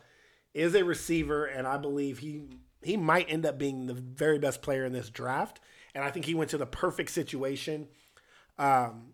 is 0.56 0.74
a 0.74 0.84
receiver, 0.84 1.46
and 1.46 1.68
I 1.68 1.78
believe 1.78 2.18
he 2.18 2.42
he 2.82 2.98
might 2.98 3.30
end 3.30 3.46
up 3.46 3.60
being 3.60 3.86
the 3.86 3.94
very 3.94 4.40
best 4.40 4.64
player 4.64 4.84
in 4.86 4.92
this 4.92 5.12
draft. 5.12 5.60
And 5.94 6.04
I 6.04 6.10
think 6.10 6.26
he 6.26 6.34
went 6.34 6.50
to 6.50 6.58
the 6.58 6.66
perfect 6.66 7.12
situation. 7.12 7.90
Um, 8.58 9.14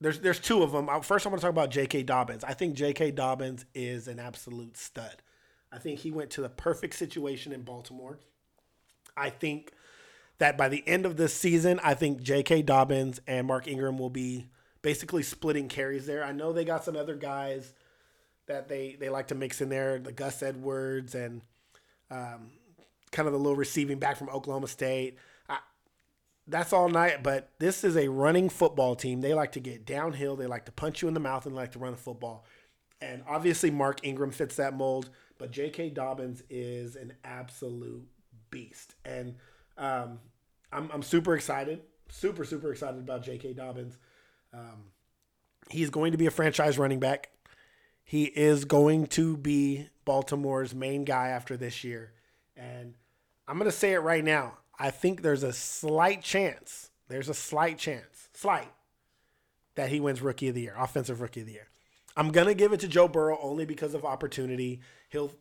there's 0.00 0.18
there's 0.18 0.40
two 0.40 0.64
of 0.64 0.72
them. 0.72 0.88
First, 1.02 1.24
I 1.24 1.28
want 1.28 1.40
to 1.40 1.44
talk 1.44 1.52
about 1.52 1.70
J.K. 1.70 2.02
Dobbins. 2.02 2.42
I 2.42 2.54
think 2.54 2.74
J.K. 2.74 3.12
Dobbins 3.12 3.64
is 3.72 4.08
an 4.08 4.18
absolute 4.18 4.76
stud. 4.76 5.22
I 5.70 5.78
think 5.78 6.00
he 6.00 6.10
went 6.10 6.30
to 6.30 6.42
the 6.42 6.48
perfect 6.48 6.96
situation 6.96 7.52
in 7.52 7.62
Baltimore. 7.62 8.18
I 9.16 9.30
think 9.30 9.70
that 10.38 10.58
by 10.58 10.68
the 10.68 10.82
end 10.84 11.06
of 11.06 11.16
this 11.16 11.32
season, 11.32 11.78
I 11.84 11.94
think 11.94 12.20
J.K. 12.22 12.62
Dobbins 12.62 13.20
and 13.28 13.46
Mark 13.46 13.68
Ingram 13.68 13.98
will 13.98 14.10
be 14.10 14.48
basically 14.82 15.22
splitting 15.22 15.68
carries 15.68 16.06
there. 16.06 16.24
I 16.24 16.32
know 16.32 16.52
they 16.52 16.64
got 16.64 16.84
some 16.84 16.96
other 16.96 17.16
guys 17.16 17.72
that 18.46 18.68
they 18.68 18.96
they 18.98 19.08
like 19.08 19.28
to 19.28 19.34
mix 19.34 19.60
in 19.60 19.68
there, 19.68 19.98
the 19.98 20.12
Gus 20.12 20.42
Edwards 20.42 21.14
and 21.14 21.42
um, 22.10 22.50
kind 23.12 23.26
of 23.26 23.32
the 23.32 23.38
little 23.38 23.56
receiving 23.56 23.98
back 23.98 24.16
from 24.16 24.28
Oklahoma 24.28 24.66
State. 24.66 25.16
I, 25.48 25.58
that's 26.46 26.72
all 26.72 26.88
night, 26.88 27.22
but 27.22 27.50
this 27.58 27.84
is 27.84 27.96
a 27.96 28.08
running 28.08 28.48
football 28.48 28.96
team. 28.96 29.20
They 29.20 29.34
like 29.34 29.52
to 29.52 29.60
get 29.60 29.86
downhill. 29.86 30.36
They 30.36 30.46
like 30.46 30.66
to 30.66 30.72
punch 30.72 31.02
you 31.02 31.08
in 31.08 31.14
the 31.14 31.20
mouth 31.20 31.46
and 31.46 31.54
like 31.54 31.72
to 31.72 31.78
run 31.78 31.92
the 31.92 31.98
football. 31.98 32.44
And 33.00 33.22
obviously, 33.28 33.70
Mark 33.70 34.00
Ingram 34.02 34.30
fits 34.30 34.56
that 34.56 34.74
mold, 34.74 35.10
but 35.38 35.50
J.K. 35.50 35.90
Dobbins 35.90 36.42
is 36.50 36.96
an 36.96 37.14
absolute 37.24 38.06
beast. 38.50 38.94
And 39.04 39.36
um, 39.78 40.18
I'm, 40.70 40.90
I'm 40.92 41.02
super 41.02 41.34
excited, 41.34 41.80
super, 42.10 42.44
super 42.44 42.72
excited 42.72 43.00
about 43.00 43.22
J.K. 43.22 43.54
Dobbins. 43.54 43.96
Um, 44.52 44.92
he's 45.70 45.90
going 45.90 46.12
to 46.12 46.18
be 46.18 46.26
a 46.26 46.30
franchise 46.30 46.78
running 46.78 47.00
back. 47.00 47.30
He 48.02 48.24
is 48.24 48.64
going 48.64 49.06
to 49.08 49.36
be 49.36 49.88
Baltimore's 50.04 50.74
main 50.74 51.04
guy 51.04 51.28
after 51.28 51.56
this 51.56 51.84
year. 51.84 52.12
And 52.56 52.94
I'm 53.46 53.58
going 53.58 53.70
to 53.70 53.76
say 53.76 53.92
it 53.92 54.00
right 54.00 54.24
now. 54.24 54.58
I 54.78 54.90
think 54.90 55.22
there's 55.22 55.42
a 55.42 55.52
slight 55.52 56.22
chance, 56.22 56.90
there's 57.08 57.28
a 57.28 57.34
slight 57.34 57.78
chance, 57.78 58.28
slight, 58.32 58.72
that 59.74 59.90
he 59.90 60.00
wins 60.00 60.22
Rookie 60.22 60.48
of 60.48 60.54
the 60.54 60.62
Year, 60.62 60.74
Offensive 60.78 61.20
Rookie 61.20 61.40
of 61.40 61.46
the 61.46 61.52
Year. 61.52 61.68
I'm 62.16 62.30
going 62.30 62.46
to 62.46 62.54
give 62.54 62.72
it 62.72 62.80
to 62.80 62.88
Joe 62.88 63.06
Burrow 63.06 63.38
only 63.40 63.64
because 63.64 63.94
of 63.94 64.04
opportunity. 64.04 64.80
He'll 65.10 65.32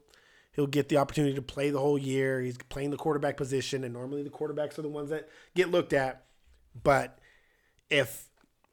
he'll 0.53 0.67
get 0.67 0.89
the 0.89 0.97
opportunity 0.97 1.35
to 1.35 1.41
play 1.41 1.69
the 1.69 1.79
whole 1.79 1.97
year. 1.97 2.41
He's 2.41 2.57
playing 2.57 2.91
the 2.91 2.97
quarterback 2.97 3.37
position, 3.37 3.83
and 3.83 3.93
normally 3.93 4.23
the 4.23 4.29
quarterbacks 4.29 4.77
are 4.77 4.83
the 4.83 4.89
ones 4.89 5.09
that 5.09 5.29
get 5.55 5.71
looked 5.71 5.93
at. 5.93 6.25
But 6.83 7.17
if 7.89 8.28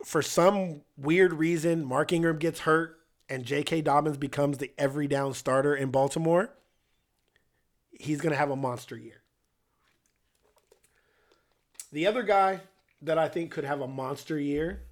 for 0.06 0.22
some 0.22 0.82
weird 0.96 1.32
reason 1.32 1.84
Mark 1.84 2.12
Ingram 2.12 2.38
gets 2.38 2.60
hurt 2.60 2.96
and 3.28 3.44
J.K. 3.44 3.82
Dobbins 3.82 4.16
becomes 4.16 4.58
the 4.58 4.70
every 4.78 5.08
down 5.08 5.34
starter 5.34 5.74
in 5.74 5.90
Baltimore, 5.90 6.54
he's 7.90 8.20
going 8.20 8.30
to 8.30 8.36
have 8.36 8.52
a 8.52 8.56
monster 8.56 8.96
year. 8.96 9.22
The 11.90 12.06
other 12.06 12.22
guy 12.22 12.60
that 13.02 13.18
I 13.18 13.26
think 13.26 13.50
could 13.50 13.64
have 13.64 13.80
a 13.80 13.88
monster 13.88 14.38
year, 14.38 14.84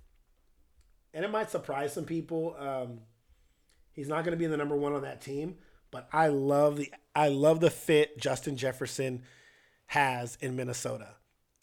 and 1.12 1.24
it 1.24 1.30
might 1.30 1.48
surprise 1.48 1.92
some 1.92 2.06
people, 2.06 2.56
um, 2.58 2.98
he's 3.92 4.08
not 4.08 4.24
going 4.24 4.32
to 4.32 4.36
be 4.36 4.48
the 4.48 4.56
number 4.56 4.74
one 4.74 4.94
on 4.94 5.02
that 5.02 5.20
team, 5.20 5.58
but 5.92 6.08
I 6.12 6.26
love 6.26 6.76
the 6.76 6.92
I 7.14 7.28
love 7.28 7.60
the 7.60 7.70
fit 7.70 8.18
Justin 8.18 8.56
Jefferson 8.56 9.22
has 9.86 10.36
in 10.40 10.56
Minnesota. 10.56 11.14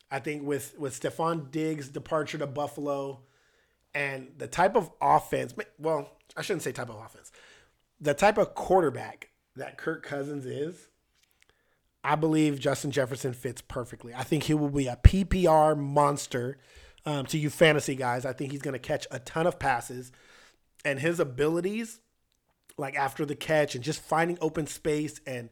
I 0.09 0.19
think 0.19 0.43
with 0.43 0.73
with 0.79 0.97
Stefon 0.97 1.51
Diggs' 1.51 1.89
departure 1.89 2.37
to 2.37 2.47
Buffalo 2.47 3.23
and 3.93 4.29
the 4.37 4.47
type 4.47 4.75
of 4.75 4.91
offense, 5.01 5.53
well, 5.77 6.09
I 6.35 6.41
shouldn't 6.41 6.63
say 6.63 6.71
type 6.71 6.89
of 6.89 6.95
offense, 6.95 7.31
the 7.99 8.13
type 8.13 8.37
of 8.37 8.55
quarterback 8.55 9.29
that 9.55 9.77
Kirk 9.77 10.03
Cousins 10.03 10.45
is, 10.45 10.87
I 12.03 12.15
believe 12.15 12.59
Justin 12.59 12.91
Jefferson 12.91 13.33
fits 13.33 13.61
perfectly. 13.61 14.13
I 14.13 14.23
think 14.23 14.43
he 14.43 14.53
will 14.53 14.69
be 14.69 14.87
a 14.87 14.95
PPR 14.95 15.77
monster 15.77 16.57
um, 17.05 17.25
to 17.27 17.37
you 17.37 17.49
fantasy 17.49 17.95
guys. 17.95 18.25
I 18.25 18.33
think 18.33 18.51
he's 18.51 18.61
going 18.61 18.73
to 18.73 18.79
catch 18.79 19.05
a 19.11 19.19
ton 19.19 19.45
of 19.45 19.59
passes, 19.59 20.11
and 20.83 20.99
his 20.99 21.19
abilities, 21.19 21.99
like 22.77 22.95
after 22.95 23.25
the 23.25 23.35
catch 23.35 23.75
and 23.75 23.83
just 23.83 24.01
finding 24.01 24.37
open 24.41 24.65
space, 24.65 25.21
and 25.27 25.49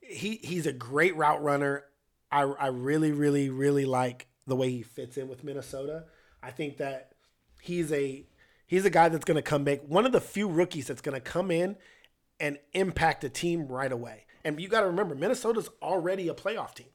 he 0.00 0.36
he's 0.42 0.66
a 0.66 0.72
great 0.72 1.16
route 1.16 1.42
runner. 1.42 1.84
I 2.30 2.42
I 2.42 2.66
really 2.68 3.12
really 3.12 3.50
really 3.50 3.84
like 3.84 4.28
the 4.46 4.56
way 4.56 4.70
he 4.70 4.82
fits 4.82 5.16
in 5.16 5.28
with 5.28 5.42
Minnesota. 5.42 6.04
I 6.42 6.50
think 6.50 6.76
that 6.78 7.11
he's 7.62 7.92
a 7.92 8.24
he's 8.66 8.84
a 8.84 8.90
guy 8.90 9.08
that's 9.08 9.24
going 9.24 9.36
to 9.36 9.42
come 9.42 9.62
back. 9.64 9.80
One 9.86 10.04
of 10.04 10.12
the 10.12 10.20
few 10.20 10.48
rookies 10.48 10.88
that's 10.88 11.00
going 11.00 11.14
to 11.14 11.20
come 11.20 11.50
in 11.50 11.76
and 12.40 12.58
impact 12.72 13.22
a 13.22 13.28
team 13.28 13.68
right 13.68 13.92
away. 13.92 14.26
And 14.44 14.60
you 14.60 14.68
got 14.68 14.80
to 14.80 14.86
remember, 14.86 15.14
Minnesota's 15.14 15.70
already 15.80 16.28
a 16.28 16.34
playoff 16.34 16.74
team. 16.74 16.88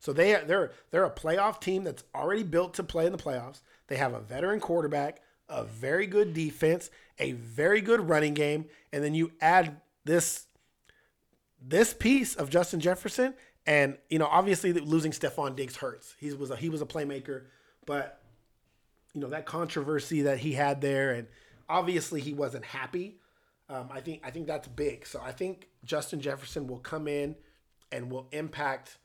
So 0.00 0.12
they 0.12 0.32
they're 0.44 0.72
they're 0.90 1.04
a 1.04 1.10
playoff 1.10 1.60
team 1.60 1.84
that's 1.84 2.02
already 2.14 2.42
built 2.42 2.74
to 2.74 2.82
play 2.82 3.06
in 3.06 3.12
the 3.12 3.18
playoffs. 3.18 3.60
They 3.86 3.96
have 3.96 4.12
a 4.12 4.20
veteran 4.20 4.60
quarterback, 4.60 5.20
a 5.48 5.64
very 5.64 6.06
good 6.06 6.34
defense, 6.34 6.90
a 7.18 7.32
very 7.32 7.80
good 7.80 8.08
running 8.08 8.34
game, 8.34 8.66
and 8.92 9.02
then 9.02 9.14
you 9.14 9.32
add 9.40 9.80
this 10.04 10.46
this 11.60 11.94
piece 11.94 12.34
of 12.34 12.50
Justin 12.50 12.80
Jefferson, 12.80 13.34
and 13.66 13.96
you 14.10 14.18
know 14.18 14.26
obviously 14.26 14.72
losing 14.72 15.12
Stefon 15.12 15.56
Diggs 15.56 15.76
hurts. 15.76 16.14
He 16.18 16.32
was 16.32 16.50
a, 16.50 16.56
he 16.56 16.68
was 16.68 16.82
a 16.82 16.86
playmaker, 16.86 17.44
but 17.86 18.20
you 19.16 19.22
know 19.22 19.28
that 19.28 19.46
controversy 19.46 20.22
that 20.22 20.40
he 20.40 20.52
had 20.52 20.82
there, 20.82 21.12
and 21.12 21.26
obviously 21.70 22.20
he 22.20 22.34
wasn't 22.34 22.66
happy. 22.66 23.16
Um, 23.70 23.88
I 23.90 24.00
think 24.02 24.20
I 24.22 24.30
think 24.30 24.46
that's 24.46 24.68
big. 24.68 25.06
So 25.06 25.22
I 25.24 25.32
think 25.32 25.68
Justin 25.86 26.20
Jefferson 26.20 26.66
will 26.66 26.80
come 26.80 27.08
in 27.08 27.34
and 27.90 28.10
will 28.10 28.28
impact 28.30 28.98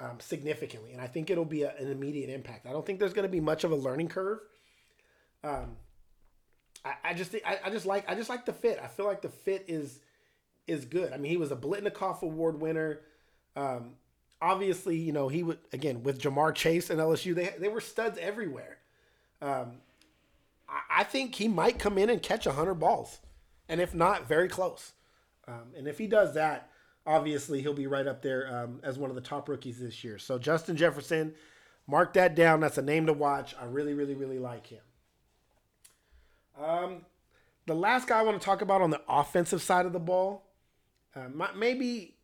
um, 0.00 0.18
significantly, 0.18 0.92
and 0.92 1.00
I 1.02 1.06
think 1.08 1.28
it'll 1.28 1.44
be 1.44 1.62
a, 1.64 1.76
an 1.76 1.90
immediate 1.90 2.30
impact. 2.30 2.66
I 2.66 2.72
don't 2.72 2.86
think 2.86 3.00
there's 3.00 3.12
going 3.12 3.28
to 3.28 3.30
be 3.30 3.40
much 3.40 3.62
of 3.62 3.70
a 3.70 3.76
learning 3.76 4.08
curve. 4.08 4.38
Um, 5.44 5.76
I, 6.86 6.94
I 7.04 7.14
just 7.14 7.34
I, 7.44 7.58
I 7.62 7.68
just 7.68 7.84
like 7.84 8.08
I 8.10 8.14
just 8.14 8.30
like 8.30 8.46
the 8.46 8.54
fit. 8.54 8.80
I 8.82 8.86
feel 8.86 9.04
like 9.04 9.20
the 9.20 9.28
fit 9.28 9.66
is 9.68 10.00
is 10.66 10.86
good. 10.86 11.12
I 11.12 11.18
mean, 11.18 11.30
he 11.30 11.36
was 11.36 11.52
a 11.52 11.56
Biletnikoff 11.56 12.22
Award 12.22 12.62
winner. 12.62 13.00
Um, 13.56 13.96
obviously, 14.40 14.96
you 14.96 15.12
know 15.12 15.28
he 15.28 15.42
would 15.42 15.58
again 15.74 16.02
with 16.02 16.18
Ja'Marr 16.18 16.54
Chase 16.54 16.88
and 16.88 16.98
LSU. 16.98 17.34
They 17.34 17.52
they 17.58 17.68
were 17.68 17.82
studs 17.82 18.18
everywhere. 18.18 18.78
Um, 19.42 19.78
I, 20.90 21.04
think 21.04 21.34
he 21.34 21.48
might 21.48 21.78
come 21.78 21.98
in 21.98 22.10
and 22.10 22.22
catch 22.22 22.44
hundred 22.44 22.74
balls 22.74 23.20
and 23.70 23.80
if 23.80 23.94
not, 23.94 24.26
very 24.26 24.48
close. 24.48 24.92
Um, 25.46 25.72
and 25.78 25.86
if 25.86 25.96
he 25.96 26.08
does 26.08 26.34
that, 26.34 26.70
obviously 27.06 27.62
he'll 27.62 27.72
be 27.72 27.86
right 27.86 28.06
up 28.06 28.20
there 28.20 28.52
um, 28.52 28.80
as 28.82 28.98
one 28.98 29.10
of 29.10 29.16
the 29.16 29.22
top 29.22 29.48
rookies 29.48 29.78
this 29.78 30.02
year. 30.02 30.18
So 30.18 30.38
Justin 30.38 30.76
Jefferson, 30.76 31.34
mark 31.86 32.12
that 32.14 32.34
down. 32.34 32.58
That's 32.58 32.78
a 32.78 32.82
name 32.82 33.06
to 33.06 33.12
watch. 33.12 33.54
I 33.58 33.64
really, 33.66 33.94
really, 33.94 34.14
really 34.14 34.40
like 34.40 34.66
him. 34.66 34.80
Um, 36.60 37.06
the 37.66 37.74
last 37.74 38.08
guy 38.08 38.18
I 38.18 38.22
want 38.22 38.40
to 38.40 38.44
talk 38.44 38.60
about 38.60 38.82
on 38.82 38.90
the 38.90 39.00
offensive 39.08 39.62
side 39.62 39.86
of 39.86 39.92
the 39.92 40.00
ball, 40.00 40.42
uh, 41.14 41.28
maybe, 41.56 42.16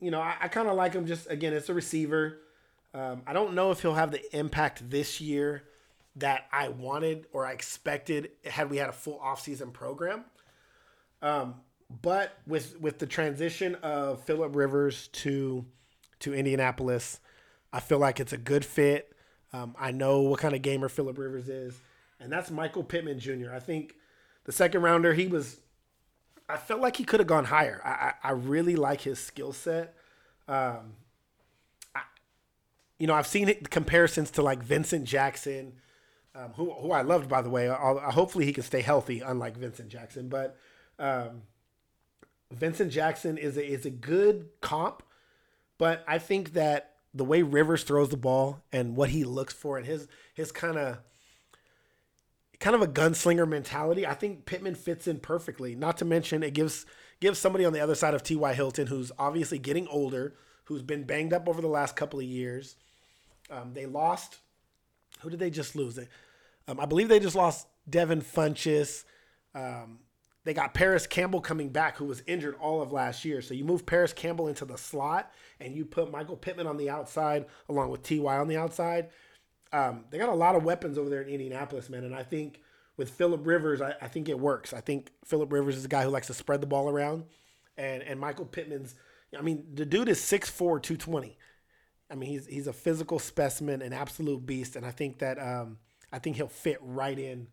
you 0.00 0.10
know, 0.10 0.20
I, 0.20 0.36
I 0.42 0.48
kind 0.48 0.68
of 0.68 0.76
like 0.76 0.92
him. 0.92 1.06
Just 1.06 1.30
again, 1.30 1.54
it's 1.54 1.70
a 1.70 1.74
receiver. 1.74 2.40
Um, 2.92 3.22
I 3.26 3.32
don't 3.32 3.54
know 3.54 3.70
if 3.70 3.80
he'll 3.80 3.94
have 3.94 4.10
the 4.10 4.36
impact 4.36 4.90
this 4.90 5.18
year 5.18 5.64
that 6.16 6.46
I 6.52 6.68
wanted 6.68 7.26
or 7.32 7.46
I 7.46 7.52
expected 7.52 8.30
had 8.44 8.70
we 8.70 8.78
had 8.78 8.88
a 8.88 8.92
full 8.92 9.18
offseason 9.18 9.72
program. 9.72 10.24
Um, 11.22 11.56
but 12.02 12.38
with 12.46 12.80
with 12.80 12.98
the 12.98 13.06
transition 13.06 13.74
of 13.76 14.22
Philip 14.24 14.54
Rivers 14.54 15.08
to 15.08 15.64
to 16.20 16.34
Indianapolis, 16.34 17.20
I 17.72 17.80
feel 17.80 17.98
like 17.98 18.20
it's 18.20 18.32
a 18.32 18.38
good 18.38 18.64
fit. 18.64 19.12
Um, 19.52 19.74
I 19.78 19.90
know 19.90 20.20
what 20.20 20.40
kind 20.40 20.54
of 20.54 20.62
gamer 20.62 20.88
Philip 20.88 21.18
Rivers 21.18 21.48
is, 21.48 21.80
and 22.20 22.30
that's 22.30 22.50
Michael 22.50 22.84
Pittman 22.84 23.18
Jr. 23.18 23.52
I 23.52 23.58
think 23.58 23.94
the 24.44 24.52
second 24.52 24.82
rounder 24.82 25.14
he 25.14 25.26
was. 25.26 25.60
I 26.48 26.56
felt 26.56 26.80
like 26.80 26.96
he 26.96 27.04
could 27.04 27.20
have 27.20 27.28
gone 27.28 27.44
higher. 27.44 27.80
I, 27.84 27.90
I, 27.90 28.14
I 28.24 28.32
really 28.32 28.74
like 28.74 29.02
his 29.02 29.20
skill 29.20 29.52
set. 29.52 29.94
Um, 30.48 30.94
you 33.00 33.06
know, 33.06 33.14
I've 33.14 33.26
seen 33.26 33.52
comparisons 33.70 34.30
to 34.32 34.42
like 34.42 34.62
Vincent 34.62 35.04
Jackson, 35.04 35.72
um, 36.34 36.52
who 36.56 36.72
who 36.72 36.92
I 36.92 37.02
loved 37.02 37.28
by 37.28 37.42
the 37.42 37.50
way. 37.50 37.68
I'll, 37.68 37.98
hopefully 37.98 38.44
he 38.44 38.52
can 38.52 38.62
stay 38.62 38.80
healthy, 38.80 39.20
unlike 39.20 39.56
Vincent 39.56 39.88
Jackson, 39.88 40.28
but 40.28 40.56
um, 40.98 41.42
Vincent 42.52 42.92
Jackson 42.92 43.38
is 43.38 43.56
a, 43.56 43.66
is 43.66 43.86
a 43.86 43.90
good 43.90 44.48
comp, 44.60 45.02
but 45.78 46.04
I 46.06 46.18
think 46.18 46.52
that 46.54 46.94
the 47.14 47.24
way 47.24 47.42
Rivers 47.42 47.82
throws 47.82 48.10
the 48.10 48.16
ball 48.16 48.62
and 48.72 48.96
what 48.96 49.10
he 49.10 49.24
looks 49.24 49.54
for 49.54 49.76
and 49.76 49.86
his 49.86 50.08
his 50.34 50.52
kind 50.52 50.76
of 50.76 50.98
kind 52.60 52.76
of 52.76 52.82
a 52.82 52.86
gunslinger 52.86 53.48
mentality, 53.48 54.06
I 54.06 54.14
think 54.14 54.44
Pittman 54.44 54.74
fits 54.74 55.08
in 55.08 55.18
perfectly. 55.18 55.74
Not 55.74 55.96
to 55.98 56.04
mention 56.04 56.42
it 56.42 56.54
gives 56.54 56.86
gives 57.20 57.38
somebody 57.38 57.64
on 57.64 57.72
the 57.72 57.80
other 57.80 57.94
side 57.94 58.14
of 58.14 58.22
T.Y. 58.22 58.52
Hilton 58.54 58.86
who's 58.86 59.12
obviously 59.18 59.58
getting 59.58 59.88
older, 59.88 60.34
who's 60.64 60.82
been 60.82 61.04
banged 61.04 61.32
up 61.32 61.48
over 61.48 61.60
the 61.60 61.68
last 61.68 61.96
couple 61.96 62.20
of 62.20 62.26
years. 62.26 62.76
Um, 63.50 63.72
they 63.72 63.86
lost. 63.86 64.38
Who 65.22 65.30
did 65.30 65.38
they 65.38 65.50
just 65.50 65.76
lose? 65.76 65.98
Um, 66.68 66.80
I 66.80 66.86
believe 66.86 67.08
they 67.08 67.20
just 67.20 67.36
lost 67.36 67.66
Devin 67.88 68.22
Funchess. 68.22 69.04
Um, 69.54 70.00
they 70.44 70.54
got 70.54 70.72
Parris 70.72 71.06
Campbell 71.06 71.40
coming 71.40 71.68
back, 71.68 71.96
who 71.96 72.06
was 72.06 72.22
injured 72.26 72.56
all 72.60 72.80
of 72.80 72.92
last 72.92 73.24
year. 73.24 73.42
So 73.42 73.52
you 73.52 73.64
move 73.64 73.84
Parris 73.84 74.12
Campbell 74.12 74.48
into 74.48 74.64
the 74.64 74.78
slot, 74.78 75.32
and 75.60 75.74
you 75.74 75.84
put 75.84 76.10
Michael 76.10 76.36
Pittman 76.36 76.66
on 76.66 76.76
the 76.76 76.88
outside, 76.88 77.46
along 77.68 77.90
with 77.90 78.02
Ty 78.02 78.38
on 78.38 78.48
the 78.48 78.56
outside. 78.56 79.10
Um, 79.72 80.04
they 80.10 80.18
got 80.18 80.30
a 80.30 80.34
lot 80.34 80.56
of 80.56 80.64
weapons 80.64 80.98
over 80.98 81.10
there 81.10 81.22
in 81.22 81.28
Indianapolis, 81.28 81.90
man. 81.90 82.04
And 82.04 82.14
I 82.14 82.22
think 82.22 82.60
with 82.96 83.10
Philip 83.10 83.46
Rivers, 83.46 83.80
I, 83.80 83.94
I 84.00 84.08
think 84.08 84.28
it 84.28 84.38
works. 84.38 84.72
I 84.72 84.80
think 84.80 85.10
Philip 85.24 85.52
Rivers 85.52 85.76
is 85.76 85.84
a 85.84 85.88
guy 85.88 86.04
who 86.04 86.10
likes 86.10 86.26
to 86.28 86.34
spread 86.34 86.60
the 86.60 86.66
ball 86.66 86.88
around, 86.88 87.24
and 87.76 88.02
and 88.02 88.18
Michael 88.18 88.46
Pittman's. 88.46 88.94
I 89.38 89.42
mean, 89.42 89.64
the 89.74 89.86
dude 89.86 90.08
is 90.08 90.18
6'4", 90.18 90.82
220. 90.82 91.38
I 92.10 92.14
mean, 92.14 92.30
he's 92.30 92.46
he's 92.46 92.66
a 92.66 92.72
physical 92.72 93.18
specimen, 93.18 93.82
an 93.82 93.92
absolute 93.92 94.44
beast, 94.44 94.76
and 94.76 94.84
I 94.84 94.90
think 94.90 95.18
that 95.18 95.38
um, 95.38 95.78
I 96.12 96.18
think 96.18 96.36
he'll 96.36 96.48
fit 96.48 96.78
right 96.82 97.18
in 97.18 97.48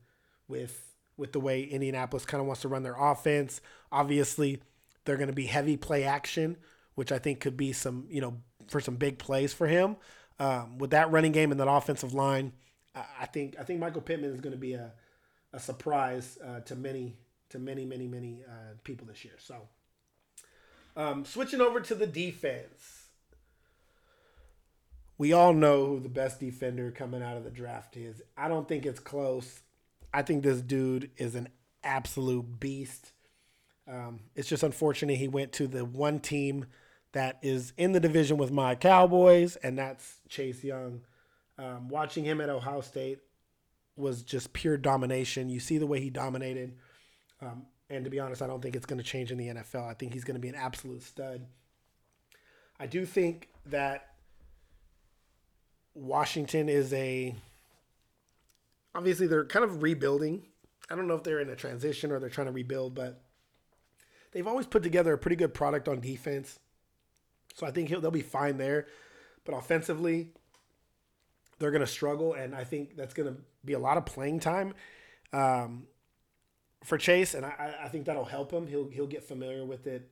with 0.48 0.84
with 1.17 1.32
the 1.34 1.39
way 1.39 1.63
Indianapolis 1.63 2.26
kind 2.26 2.41
of 2.41 2.48
wants 2.48 2.62
to 2.62 2.67
run 2.67 2.84
their 2.84 2.96
offense. 2.96 3.62
Obviously, 3.91 4.62
they're 5.06 5.17
going 5.17 5.28
to 5.28 5.34
be 5.34 5.46
heavy 5.46 5.78
play 5.78 6.04
action, 6.04 6.58
which 6.96 7.12
I 7.12 7.17
think 7.17 7.39
could 7.39 7.58
be 7.58 7.74
some, 7.74 8.06
you 8.10 8.22
know, 8.22 8.38
for 8.67 8.80
some 8.80 8.96
big 8.96 9.17
plays 9.17 9.54
for 9.54 9.67
him. 9.67 9.98
Um, 10.39 10.78
with 10.78 10.91
that 10.91 11.10
running 11.12 11.32
game 11.32 11.52
and 11.52 11.60
that 11.60 11.67
offensive 11.67 12.13
line, 12.13 12.54
I 13.20 13.26
think 13.26 13.56
I 13.60 13.63
think 13.63 13.80
Michael 13.80 14.02
Pittman 14.02 14.32
is 14.32 14.41
going 14.41 14.54
to 14.54 14.60
be 14.60 14.74
a, 14.74 14.91
a 15.54 15.60
surprise 15.60 16.38
uh, 16.43 16.60
to 16.62 16.76
many 16.76 17.17
to 17.50 17.60
many 17.60 17.86
many 17.86 18.08
many 18.08 18.43
uh, 18.48 18.76
people 18.84 19.08
this 19.08 19.24
year. 19.26 19.36
So, 19.39 19.67
um, 20.96 21.26
switching 21.26 21.62
over 21.62 21.80
to 21.80 21.96
the 21.96 22.08
defense, 22.08 22.97
we 25.18 25.34
all 25.34 25.54
know 25.54 25.86
who 25.86 26.00
the 26.00 26.10
best 26.10 26.40
defender 26.40 26.92
coming 26.92 27.24
out 27.24 27.38
of 27.38 27.44
the 27.44 27.50
draft 27.50 27.98
is. 27.98 28.22
I 28.38 28.48
don't 28.48 28.68
think 28.68 28.86
it's 28.86 29.00
close. 29.00 29.62
I 30.14 30.22
think 30.22 30.44
this 30.44 30.62
dude 30.62 31.12
is 31.18 31.36
an 31.36 31.50
absolute 31.84 32.60
beast. 32.60 33.12
Um, 33.88 34.20
it's 34.36 34.50
just 34.50 34.64
unfortunate 34.64 35.16
he 35.16 35.28
went 35.28 35.54
to 35.54 35.68
the 35.68 35.86
one 35.86 36.20
team 36.20 36.66
that 37.14 37.40
is 37.42 37.74
in 37.78 37.94
the 37.94 38.00
division 38.00 38.38
with 38.38 38.52
my 38.52 38.76
Cowboys, 38.76 39.56
and 39.58 39.78
that's 39.78 40.20
Chase 40.30 40.64
Young. 40.64 41.02
Um, 41.58 41.90
watching 41.90 42.24
him 42.24 42.42
at 42.42 42.50
Ohio 42.50 42.82
State 42.82 43.20
was 43.96 44.22
just 44.22 44.54
pure 44.54 44.78
domination. 44.78 45.50
You 45.50 45.60
see 45.60 45.80
the 45.80 45.88
way 45.88 46.00
he 46.00 46.10
dominated. 46.10 46.76
Um, 47.42 47.66
and 47.90 48.04
to 48.04 48.12
be 48.12 48.20
honest, 48.20 48.42
I 48.42 48.48
don't 48.48 48.62
think 48.62 48.76
it's 48.76 48.86
going 48.86 49.00
to 49.00 49.04
change 49.04 49.32
in 49.32 49.38
the 49.38 49.48
NFL. 49.48 49.90
I 49.90 49.94
think 49.94 50.14
he's 50.14 50.24
going 50.24 50.36
to 50.36 50.42
be 50.42 50.50
an 50.50 50.56
absolute 50.56 51.02
stud. 51.02 51.46
I 52.80 52.86
do 52.86 53.06
think 53.06 53.50
that 53.68 54.17
Washington 55.98 56.70
is 56.70 56.94
a 56.94 57.36
obviously 58.94 59.28
they're 59.28 59.46
kind 59.46 59.66
of 59.66 59.82
rebuilding. 59.82 60.44
I 60.90 60.96
don't 60.96 61.08
know 61.08 61.16
if 61.16 61.24
they're 61.24 61.40
in 61.40 61.50
a 61.50 61.56
transition 61.56 62.12
or 62.12 62.20
they're 62.20 62.30
trying 62.30 62.48
to 62.48 62.54
rebuild, 62.54 62.96
but 62.96 63.22
they've 64.32 64.48
always 64.48 64.66
put 64.66 64.84
together 64.84 65.14
a 65.14 65.18
pretty 65.18 65.36
good 65.36 65.54
product 65.54 65.88
on 65.88 66.00
defense. 66.00 66.60
So 67.56 67.66
I 67.66 67.72
think 67.72 67.90
they'll 67.90 68.12
be 68.12 68.22
fine 68.22 68.58
there. 68.58 68.88
But 69.44 69.56
offensively, 69.56 70.30
they're 71.60 71.72
going 71.72 71.82
to 71.82 71.88
struggle, 71.88 72.34
and 72.34 72.54
I 72.54 72.64
think 72.64 72.96
that's 72.96 73.14
going 73.14 73.34
to 73.34 73.42
be 73.66 73.74
a 73.74 73.80
lot 73.80 73.98
of 73.98 74.06
playing 74.06 74.40
time 74.40 74.74
um, 75.34 75.88
for 76.84 76.98
Chase, 76.98 77.34
and 77.34 77.46
I, 77.46 77.76
I, 77.84 77.88
think 77.88 78.06
that'll 78.06 78.26
help 78.26 78.52
him. 78.52 78.68
He'll 78.68 78.90
he'll 78.90 79.08
get 79.08 79.24
familiar 79.24 79.66
with 79.66 79.88
it 79.88 80.10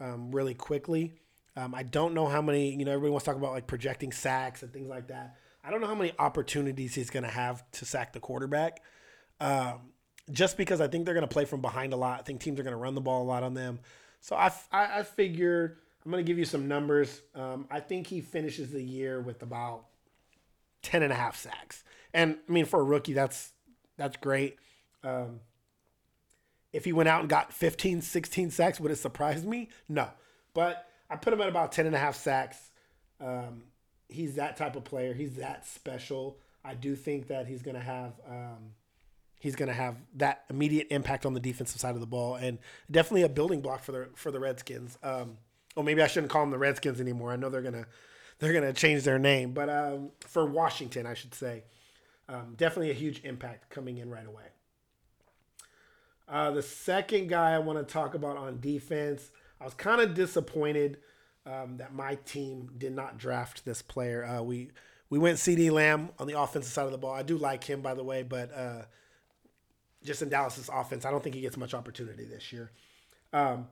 um, 0.00 0.30
really 0.30 0.54
quickly. 0.54 1.14
Um, 1.56 1.74
I 1.74 1.82
don't 1.82 2.14
know 2.14 2.26
how 2.26 2.42
many, 2.42 2.70
you 2.70 2.84
know, 2.84 2.92
everybody 2.92 3.10
wants 3.10 3.24
to 3.24 3.30
talk 3.30 3.38
about 3.38 3.52
like 3.52 3.66
projecting 3.66 4.12
sacks 4.12 4.62
and 4.62 4.72
things 4.72 4.88
like 4.88 5.08
that. 5.08 5.36
I 5.64 5.70
don't 5.70 5.80
know 5.80 5.86
how 5.86 5.94
many 5.94 6.12
opportunities 6.18 6.94
he's 6.94 7.10
going 7.10 7.24
to 7.24 7.30
have 7.30 7.68
to 7.72 7.84
sack 7.84 8.12
the 8.12 8.20
quarterback. 8.20 8.82
Um, 9.40 9.92
just 10.30 10.56
because 10.56 10.80
I 10.80 10.88
think 10.88 11.04
they're 11.04 11.14
going 11.14 11.26
to 11.26 11.32
play 11.32 11.44
from 11.44 11.60
behind 11.60 11.92
a 11.92 11.96
lot. 11.96 12.20
I 12.20 12.22
think 12.22 12.40
teams 12.40 12.60
are 12.60 12.62
going 12.62 12.72
to 12.72 12.78
run 12.78 12.94
the 12.94 13.00
ball 13.00 13.22
a 13.22 13.24
lot 13.24 13.42
on 13.42 13.54
them. 13.54 13.80
So 14.20 14.36
I, 14.36 14.52
I, 14.70 14.98
I 14.98 15.02
figured 15.02 15.78
I'm 16.04 16.10
going 16.10 16.24
to 16.24 16.28
give 16.28 16.38
you 16.38 16.44
some 16.44 16.68
numbers. 16.68 17.22
Um, 17.34 17.66
I 17.70 17.80
think 17.80 18.06
he 18.06 18.20
finishes 18.20 18.70
the 18.70 18.82
year 18.82 19.20
with 19.20 19.42
about 19.42 19.86
10 20.82 21.02
and 21.02 21.12
a 21.12 21.16
half 21.16 21.36
sacks. 21.36 21.84
And 22.12 22.38
I 22.48 22.52
mean, 22.52 22.64
for 22.64 22.80
a 22.80 22.84
rookie, 22.84 23.12
that's 23.12 23.52
that's 23.96 24.16
great. 24.16 24.56
Um, 25.02 25.40
if 26.72 26.84
he 26.84 26.92
went 26.92 27.08
out 27.08 27.20
and 27.20 27.28
got 27.28 27.52
15, 27.52 28.02
16 28.02 28.50
sacks, 28.50 28.78
would 28.78 28.92
it 28.92 28.96
surprise 28.96 29.44
me? 29.44 29.68
No. 29.88 30.10
But 30.54 30.86
I 31.08 31.16
put 31.16 31.32
him 31.32 31.40
at 31.40 31.48
about 31.48 31.72
10 31.72 31.86
and 31.86 31.94
a 31.94 31.98
half 31.98 32.16
sacks. 32.16 32.58
Um, 33.20 33.64
he's 34.08 34.36
that 34.36 34.56
type 34.56 34.76
of 34.76 34.84
player. 34.84 35.14
He's 35.14 35.36
that 35.36 35.66
special. 35.66 36.38
I 36.64 36.74
do 36.74 36.96
think 36.96 37.28
that 37.28 37.46
he's 37.46 37.62
going 37.62 37.76
to 37.76 37.82
have 37.82 38.12
um, 38.28 38.72
he's 39.38 39.56
going 39.56 39.68
to 39.68 39.74
have 39.74 39.96
that 40.16 40.44
immediate 40.50 40.88
impact 40.90 41.24
on 41.24 41.34
the 41.34 41.40
defensive 41.40 41.80
side 41.80 41.94
of 41.94 42.00
the 42.00 42.06
ball 42.06 42.34
and 42.34 42.58
definitely 42.90 43.22
a 43.22 43.28
building 43.28 43.60
block 43.60 43.84
for 43.84 43.92
the 43.92 44.08
for 44.14 44.30
the 44.30 44.40
Redskins. 44.40 44.98
Um, 45.02 45.38
or 45.76 45.84
maybe 45.84 46.02
I 46.02 46.06
shouldn't 46.06 46.32
call 46.32 46.42
them 46.42 46.50
the 46.50 46.58
Redskins 46.58 47.00
anymore. 47.00 47.32
I 47.32 47.36
know 47.36 47.48
they're 47.48 47.62
going 47.62 47.74
to 47.74 47.86
they're 48.38 48.60
to 48.60 48.72
change 48.72 49.04
their 49.04 49.18
name, 49.18 49.52
but 49.52 49.70
um, 49.70 50.10
for 50.20 50.44
Washington, 50.44 51.06
I 51.06 51.14
should 51.14 51.34
say. 51.34 51.64
Um, 52.28 52.54
definitely 52.56 52.90
a 52.90 52.94
huge 52.94 53.22
impact 53.24 53.70
coming 53.70 53.98
in 53.98 54.10
right 54.10 54.26
away. 54.26 54.42
Uh, 56.28 56.50
the 56.50 56.62
second 56.62 57.28
guy 57.28 57.52
I 57.52 57.58
want 57.60 57.78
to 57.78 57.84
talk 57.84 58.14
about 58.14 58.36
on 58.36 58.58
defense, 58.60 59.30
I 59.60 59.64
was 59.64 59.74
kind 59.74 60.00
of 60.00 60.14
disappointed 60.14 60.98
um, 61.46 61.78
that 61.78 61.94
my 61.94 62.16
team 62.26 62.70
did 62.76 62.94
not 62.94 63.18
draft 63.18 63.64
this 63.64 63.82
player. 63.82 64.24
Uh, 64.24 64.42
we 64.42 64.70
we 65.08 65.18
went 65.18 65.38
CeeDee 65.38 65.70
Lamb 65.70 66.10
on 66.18 66.26
the 66.26 66.38
offensive 66.38 66.72
side 66.72 66.86
of 66.86 66.92
the 66.92 66.98
ball. 66.98 67.14
I 67.14 67.22
do 67.22 67.38
like 67.38 67.64
him, 67.64 67.80
by 67.80 67.94
the 67.94 68.02
way, 68.02 68.22
but 68.22 68.52
uh, 68.52 68.82
just 70.04 70.22
in 70.22 70.28
Dallas's 70.28 70.68
offense, 70.72 71.04
I 71.04 71.10
don't 71.10 71.22
think 71.22 71.34
he 71.34 71.40
gets 71.40 71.56
much 71.56 71.74
opportunity 71.74 72.24
this 72.24 72.52
year. 72.52 72.72
Um, 73.32 73.68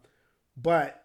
but 0.56 1.04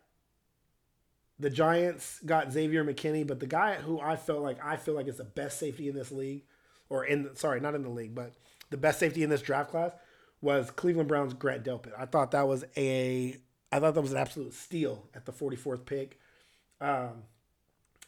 the 1.40 1.50
Giants 1.50 2.20
got 2.26 2.52
Xavier 2.52 2.84
McKinney, 2.84 3.26
but 3.26 3.40
the 3.40 3.48
guy 3.48 3.76
who 3.76 4.00
I 4.00 4.18
felt 4.18 4.42
like 4.42 4.64
I 4.64 4.76
feel 4.76 4.94
like 4.94 5.08
is 5.08 5.18
the 5.18 5.24
best 5.24 5.58
safety 5.58 5.90
in 5.90 5.96
this 5.96 6.12
league, 6.12 6.44
or 6.90 7.06
in 7.06 7.36
sorry, 7.36 7.60
not 7.60 7.76
in 7.76 7.84
the 7.84 7.90
league, 7.90 8.14
but 8.14 8.34
the 8.70 8.78
best 8.78 9.00
safety 9.00 9.24
in 9.24 9.30
this 9.30 9.42
draft 9.42 9.72
class 9.72 9.94
was 10.42 10.70
Cleveland 10.72 11.08
Browns 11.08 11.34
Grant 11.34 11.64
Delpit. 11.64 11.94
I 11.98 12.06
thought 12.06 12.32
that 12.32 12.48
was 12.48 12.66
a 12.78 13.38
I 13.72 13.80
thought 13.80 13.94
that 13.94 14.02
was 14.02 14.12
an 14.12 14.18
absolute 14.18 14.54
steal 14.54 15.08
at 15.14 15.26
the 15.26 15.32
44th 15.32 15.86
pick. 15.86 16.20
Um, 16.82 17.24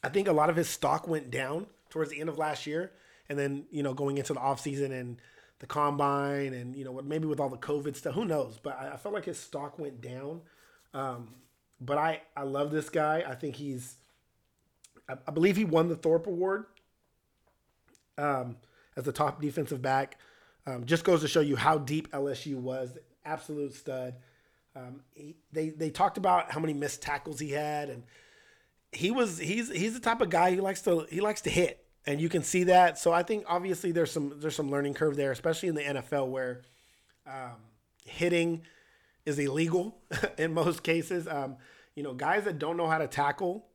I 0.02 0.08
think 0.08 0.28
a 0.28 0.32
lot 0.32 0.50
of 0.50 0.56
his 0.56 0.68
stock 0.68 1.06
went 1.06 1.30
down 1.30 1.66
towards 1.90 2.10
the 2.10 2.20
end 2.20 2.28
of 2.28 2.38
last 2.38 2.66
year, 2.66 2.92
and 3.28 3.38
then 3.38 3.66
you 3.70 3.82
know 3.82 3.94
going 3.94 4.18
into 4.18 4.32
the 4.32 4.40
offseason 4.40 4.90
and 4.90 5.20
the 5.60 5.66
combine, 5.66 6.54
and 6.54 6.74
you 6.74 6.84
know 6.84 7.00
maybe 7.02 7.26
with 7.26 7.38
all 7.38 7.48
the 7.48 7.56
COVID 7.56 7.94
stuff, 7.94 8.14
who 8.14 8.24
knows? 8.24 8.58
But 8.60 8.78
I, 8.78 8.94
I 8.94 8.96
felt 8.96 9.14
like 9.14 9.26
his 9.26 9.38
stock 9.38 9.78
went 9.78 10.00
down. 10.00 10.40
Um, 10.94 11.34
but 11.80 11.98
I 11.98 12.22
I 12.36 12.42
love 12.42 12.70
this 12.70 12.90
guy. 12.90 13.24
I 13.26 13.34
think 13.34 13.56
he's 13.56 13.96
I, 15.08 15.14
I 15.26 15.30
believe 15.30 15.56
he 15.56 15.64
won 15.64 15.88
the 15.88 15.96
Thorpe 15.96 16.26
Award 16.26 16.66
um, 18.18 18.56
as 18.96 19.04
the 19.04 19.12
top 19.12 19.40
defensive 19.40 19.82
back. 19.82 20.18
Um, 20.66 20.84
just 20.84 21.04
goes 21.04 21.20
to 21.22 21.28
show 21.28 21.40
you 21.40 21.56
how 21.56 21.78
deep 21.78 22.10
LSU 22.12 22.54
was. 22.54 22.96
Absolute 23.24 23.74
stud. 23.74 24.14
Um, 24.74 25.00
he, 25.14 25.36
they 25.52 25.70
they 25.70 25.90
talked 25.90 26.16
about 26.16 26.50
how 26.50 26.60
many 26.60 26.72
missed 26.72 27.02
tackles 27.02 27.38
he 27.38 27.50
had, 27.50 27.90
and 27.90 28.04
he 28.90 29.10
was 29.10 29.38
he's 29.38 29.70
he's 29.70 29.94
the 29.94 30.00
type 30.00 30.20
of 30.20 30.30
guy 30.30 30.54
who 30.54 30.62
likes 30.62 30.82
to 30.82 31.06
he 31.10 31.20
likes 31.20 31.42
to 31.42 31.50
hit, 31.50 31.84
and 32.06 32.20
you 32.20 32.28
can 32.28 32.42
see 32.42 32.64
that. 32.64 32.98
So 32.98 33.12
I 33.12 33.22
think 33.22 33.44
obviously 33.46 33.92
there's 33.92 34.10
some 34.10 34.34
there's 34.40 34.56
some 34.56 34.70
learning 34.70 34.94
curve 34.94 35.16
there, 35.16 35.32
especially 35.32 35.68
in 35.68 35.74
the 35.74 35.82
NFL 35.82 36.28
where 36.28 36.62
um, 37.26 37.56
hitting 38.04 38.62
is 39.26 39.38
illegal 39.38 39.98
in 40.38 40.54
most 40.54 40.82
cases. 40.82 41.28
Um, 41.28 41.56
you 41.94 42.02
know, 42.02 42.14
guys 42.14 42.44
that 42.44 42.58
don't 42.58 42.76
know 42.76 42.88
how 42.88 42.98
to 42.98 43.06
tackle 43.06 43.66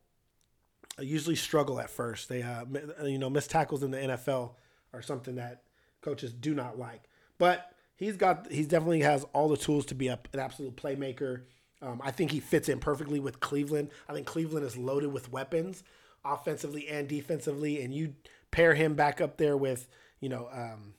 usually 1.00 1.36
struggle 1.36 1.80
at 1.80 1.90
first. 1.90 2.28
They 2.28 2.42
uh, 2.42 2.64
you 3.04 3.18
know 3.18 3.30
missed 3.30 3.50
tackles 3.50 3.82
in 3.82 3.90
the 3.90 3.98
NFL 3.98 4.52
are 4.92 5.02
something 5.02 5.36
that 5.36 5.62
coaches 6.00 6.32
do 6.32 6.54
not 6.54 6.78
like. 6.78 7.04
But 7.38 7.72
he's 7.98 8.16
got 8.16 8.50
he's 8.50 8.66
definitely 8.66 9.00
has 9.00 9.26
all 9.34 9.48
the 9.48 9.56
tools 9.56 9.84
to 9.86 9.94
be 9.94 10.08
a, 10.08 10.18
an 10.32 10.40
absolute 10.40 10.76
playmaker. 10.76 11.42
Um, 11.82 12.00
I 12.02 12.10
think 12.10 12.30
he 12.30 12.40
fits 12.40 12.68
in 12.68 12.80
perfectly 12.80 13.20
with 13.20 13.40
Cleveland. 13.40 13.90
I 14.08 14.14
think 14.14 14.26
Cleveland 14.26 14.64
is 14.64 14.76
loaded 14.76 15.12
with 15.12 15.30
weapons, 15.30 15.84
offensively 16.24 16.88
and 16.88 17.06
defensively, 17.06 17.82
and 17.82 17.92
you 17.92 18.14
pair 18.50 18.74
him 18.74 18.94
back 18.94 19.20
up 19.20 19.36
there 19.36 19.56
with 19.56 19.86
you 20.20 20.28
know 20.28 20.48
um, 20.50 20.94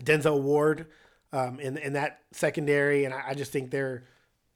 Denzel 0.00 0.42
Ward 0.42 0.86
um, 1.32 1.58
in 1.58 1.78
in 1.78 1.94
that 1.94 2.20
secondary, 2.32 3.04
and 3.04 3.14
I, 3.14 3.28
I, 3.28 3.34
just 3.34 3.52
think 3.52 3.70
they're. 3.70 4.04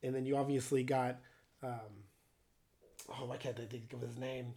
And 0.03 0.13
then 0.13 0.27
you 0.27 0.37
obviously 0.37 0.83
got, 0.83 1.17
um, 1.63 2.03
oh, 3.09 3.25
why 3.25 3.37
can't 3.37 3.59
I 3.59 3.65
think 3.65 3.91
of 3.93 4.01
his 4.01 4.15
name? 4.15 4.53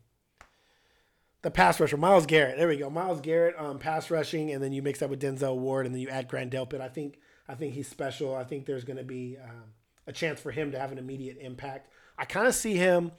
The 1.43 1.51
pass 1.51 1.81
rusher, 1.81 1.97
Myles 1.97 2.27
Garrett. 2.27 2.59
There 2.59 2.69
we 2.69 2.77
go, 2.77 2.91
Myles 2.91 3.21
Garrett, 3.21 3.55
um, 3.59 3.79
pass 3.79 4.11
rushing, 4.11 4.51
and 4.51 4.63
then 4.63 4.73
you 4.73 4.83
mix 4.83 4.99
that 4.99 5.09
with 5.09 5.23
Denzel 5.23 5.57
Ward, 5.57 5.87
and 5.87 5.95
then 5.95 6.03
you 6.03 6.09
add 6.09 6.29
Grant 6.29 6.53
Delpit. 6.53 6.81
I 6.81 6.89
think 6.89 7.19
I 7.49 7.55
think 7.55 7.75
he's 7.75 7.89
special. 7.89 8.35
I 8.35 8.45
think 8.45 8.67
there's 8.67 8.85
going 8.85 8.99
to 8.99 9.05
be 9.05 9.37
um, 9.43 9.73
a 10.07 10.13
chance 10.13 10.41
for 10.41 10.51
him 10.51 10.71
to 10.73 10.79
have 10.79 10.93
an 10.93 10.99
immediate 10.99 11.39
impact. 11.41 11.89
I 12.19 12.25
kind 12.25 12.47
of 12.47 12.55
see 12.55 12.75
him. 12.75 13.13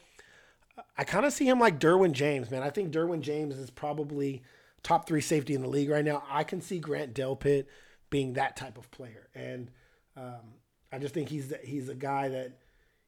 I 0.98 1.04
kind 1.04 1.26
of 1.26 1.34
see 1.34 1.48
him 1.48 1.60
like 1.60 1.80
Derwin 1.80 2.14
James, 2.14 2.50
man. 2.50 2.64
I 2.64 2.70
think 2.70 2.94
Derwin 2.94 3.22
James 3.22 3.58
is 3.58 3.70
probably 3.70 4.42
top 4.84 5.08
three 5.08 5.22
safety 5.22 5.54
in 5.54 5.62
the 5.62 5.68
league 5.68 5.90
right 5.90 6.06
now. 6.06 6.24
I 6.30 6.44
can 6.44 6.62
see 6.62 6.80
Grant 6.80 7.14
Delpit 7.14 7.66
being 8.10 8.34
that 8.34 8.56
type 8.56 8.78
of 8.78 8.90
player, 8.92 9.30
and 9.36 9.70
um, 10.16 10.56
I 10.92 11.00
just 11.00 11.14
think 11.14 11.30
he's 11.30 11.54
he's 11.64 11.90
a 11.90 11.96
guy 11.96 12.30
that 12.30 12.58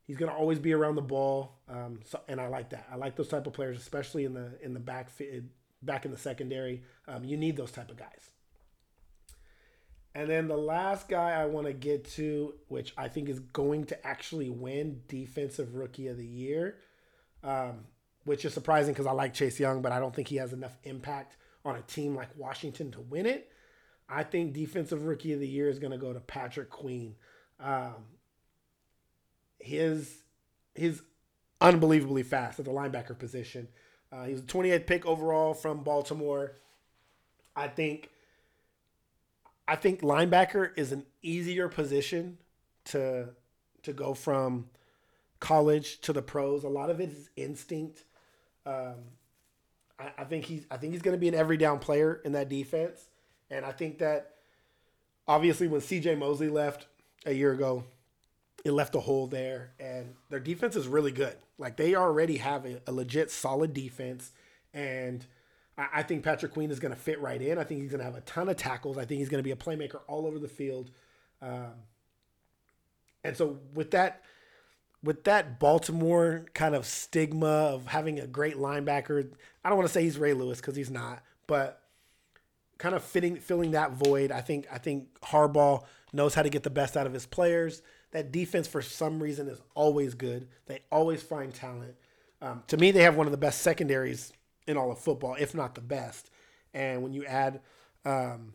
He's 0.06 0.18
going 0.18 0.32
to 0.32 0.38
always 0.38 0.60
be 0.60 0.74
around 0.74 0.96
the 0.96 1.02
ball, 1.02 1.60
um, 1.70 2.00
so, 2.04 2.20
and 2.28 2.42
I 2.42 2.48
like 2.48 2.72
that. 2.72 2.88
I 2.92 2.98
like 2.98 3.16
those 3.16 3.30
type 3.30 3.48
of 3.48 3.54
players, 3.54 3.78
especially 3.78 4.26
in 4.26 4.34
the 4.34 4.52
in 4.62 4.74
the 4.74 4.80
back 4.80 5.10
back 5.82 6.06
in 6.06 6.12
the 6.12 6.18
secondary. 6.18 6.84
Um, 7.08 7.24
you 7.24 7.38
need 7.38 7.56
those 7.56 7.72
type 7.72 7.90
of 7.90 7.98
guys. 7.98 8.30
And 10.16 10.30
then 10.30 10.48
the 10.48 10.58
last 10.58 11.10
guy 11.10 11.32
I 11.32 11.46
want 11.46 11.66
to 11.68 11.74
get 11.74 12.06
to, 12.12 12.54
which 12.68 12.94
I 12.98 13.08
think 13.08 13.30
is 13.30 13.40
going 13.40 13.86
to 13.86 14.08
actually 14.08 14.50
win 14.50 15.02
Defensive 15.08 15.74
Rookie 15.74 16.08
of 16.08 16.18
the 16.18 16.26
Year, 16.26 16.78
um, 17.44 17.86
which 18.26 18.46
is 18.46 18.54
surprising 18.54 18.94
because 18.94 19.08
I 19.08 19.12
like 19.12 19.34
Chase 19.34 19.60
Young, 19.60 19.82
but 19.82 19.92
I 19.92 20.00
don't 20.00 20.16
think 20.16 20.28
he 20.28 20.36
has 20.36 20.54
enough 20.54 20.78
impact 20.84 21.38
on 21.66 21.78
a 21.78 21.82
team 21.82 22.16
like 22.16 22.30
Washington 22.38 22.92
to 22.92 23.02
win 23.02 23.26
it. 23.26 23.50
I 24.08 24.24
think 24.24 24.54
Defensive 24.54 25.06
Rookie 25.06 25.34
of 25.34 25.40
the 25.40 25.48
Year 25.48 25.68
is 25.68 25.80
going 25.80 25.92
to 25.92 25.98
go 25.98 26.14
to 26.14 26.20
Patrick 26.20 26.70
Queen. 26.70 27.16
Um, 27.60 27.96
his 29.64 30.24
his 30.76 31.02
unbelievably 31.62 32.24
fast 32.24 32.60
at 32.60 32.66
the 32.66 32.72
linebacker 32.72 33.18
position. 33.18 33.68
Uh, 34.12 34.26
he 34.26 34.34
was 34.34 34.42
a 34.42 34.46
28th 34.46 34.86
pick 34.86 35.06
overall 35.06 35.54
from 35.54 35.84
Baltimore. 35.84 36.54
I 37.56 37.68
think 37.68 38.10
I 39.68 39.76
think 39.76 40.02
linebacker 40.02 40.78
is 40.78 40.92
an 40.92 41.06
easier 41.22 41.70
position 41.70 42.38
to 42.86 43.30
to 43.84 43.94
go 43.94 44.14
from 44.14 44.70
college 45.40 46.00
to 46.02 46.14
the 46.14 46.22
pros. 46.22 46.64
A 46.64 46.70
lot 46.70 46.90
of 46.90 47.00
it 47.00 47.10
is 47.10 47.30
instinct. 47.36 48.04
Um, 48.66 48.96
I, 50.00 50.12
I 50.20 50.24
think 50.26 50.46
he's 50.46 50.66
I 50.70 50.78
think 50.78 50.94
he's 50.94 51.02
going 51.02 51.16
to 51.16 51.20
be 51.20 51.28
an 51.28 51.36
every 51.36 51.58
down 51.58 51.80
player 51.80 52.22
in 52.26 52.34
that 52.34 52.50
defense, 52.50 53.08
and 53.50 53.66
I 53.66 53.72
think 53.72 54.00
that 54.00 54.36
obviously 55.28 55.68
when 55.68 55.82
C.J. 55.82 56.16
Mosley 56.16 56.50
left 56.50 56.88
a 57.26 57.32
year 57.32 57.54
ago, 57.54 57.86
it 58.64 58.72
left 58.72 58.96
a 58.96 59.00
hole 59.00 59.28
there, 59.28 59.72
and 59.80 60.16
their 60.30 60.40
defense 60.40 60.76
is 60.76 60.88
really 60.88 61.12
good. 61.12 61.36
Like 61.58 61.78
they 61.78 61.96
already 61.96 62.38
have 62.38 62.66
a, 62.66 62.82
a 62.88 62.92
legit 62.92 63.30
solid 63.30 63.74
defense, 63.74 64.32
and 64.74 65.26
I, 65.78 65.88
I 65.96 66.04
think 66.04 66.24
Patrick 66.24 66.54
Queen 66.54 66.72
is 66.72 66.80
going 66.80 66.94
to 66.94 67.00
fit 67.00 67.20
right 67.20 67.42
in. 67.42 67.58
I 67.58 67.64
think 67.64 67.82
he's 67.82 67.92
going 67.92 68.00
to 68.00 68.06
have 68.06 68.16
a 68.16 68.22
ton 68.22 68.50
of 68.50 68.56
tackles. 68.56 68.98
I 68.98 69.06
think 69.06 69.20
he's 69.20 69.30
going 69.30 69.40
to 69.40 69.44
be 69.44 69.52
a 69.52 69.56
playmaker 69.56 70.00
all 70.08 70.26
over 70.26 70.40
the 70.40 70.48
field. 70.48 70.92
Um, 71.42 71.74
and 73.24 73.36
so 73.36 73.60
with 73.74 73.92
that, 73.92 74.22
with 75.04 75.26
that 75.26 75.60
Baltimore 75.60 76.46
kind 76.54 76.74
of 76.74 76.86
stigma 76.86 77.48
of 77.48 77.88
having 77.88 78.20
a 78.20 78.28
great 78.28 78.56
linebacker, 78.56 79.30
I 79.64 79.70
don't 79.70 79.78
want 79.78 79.88
to 79.88 79.94
say 79.94 80.04
he's 80.04 80.18
Ray 80.18 80.34
Lewis 80.34 80.62
because 80.62 80.76
he's 80.76 80.90
not, 80.90 81.22
but 81.48 81.82
kind 82.78 82.96
of 82.96 83.04
fitting 83.04 83.38
filling 83.38 83.72
that 83.72 83.92
void. 83.92 84.32
I 84.32 84.42
think 84.42 84.68
I 84.72 84.78
think 84.78 85.08
Harbaugh 85.22 85.84
knows 86.14 86.34
how 86.34 86.44
to 86.44 86.50
get 86.50 86.64
the 86.64 86.70
best 86.70 86.96
out 86.96 87.08
of 87.08 87.14
his 87.14 87.26
players 87.26 87.82
that 88.14 88.32
defense 88.32 88.68
for 88.68 88.82
some 88.82 89.22
reason 89.22 89.48
is 89.48 89.60
always 89.76 90.14
good. 90.14 90.48
They 90.68 90.80
always 90.92 91.22
find 91.22 91.54
talent. 91.54 91.96
Um, 92.42 92.64
to 92.68 92.78
me, 92.78 92.92
they 92.92 93.04
have 93.04 93.16
one 93.16 93.28
of 93.28 93.32
the 93.32 93.38
best 93.38 93.62
secondaries 93.62 94.32
in 94.68 94.78
all 94.78 94.92
of 94.92 95.00
football, 95.00 95.36
if 95.40 95.54
not 95.54 95.76
the 95.76 95.82
best. 95.82 96.30
And 96.74 97.02
when 97.04 97.14
you 97.14 97.26
add 97.26 97.62
um, 98.06 98.54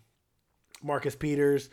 Marcus 0.83 1.17
Peters 1.17 1.71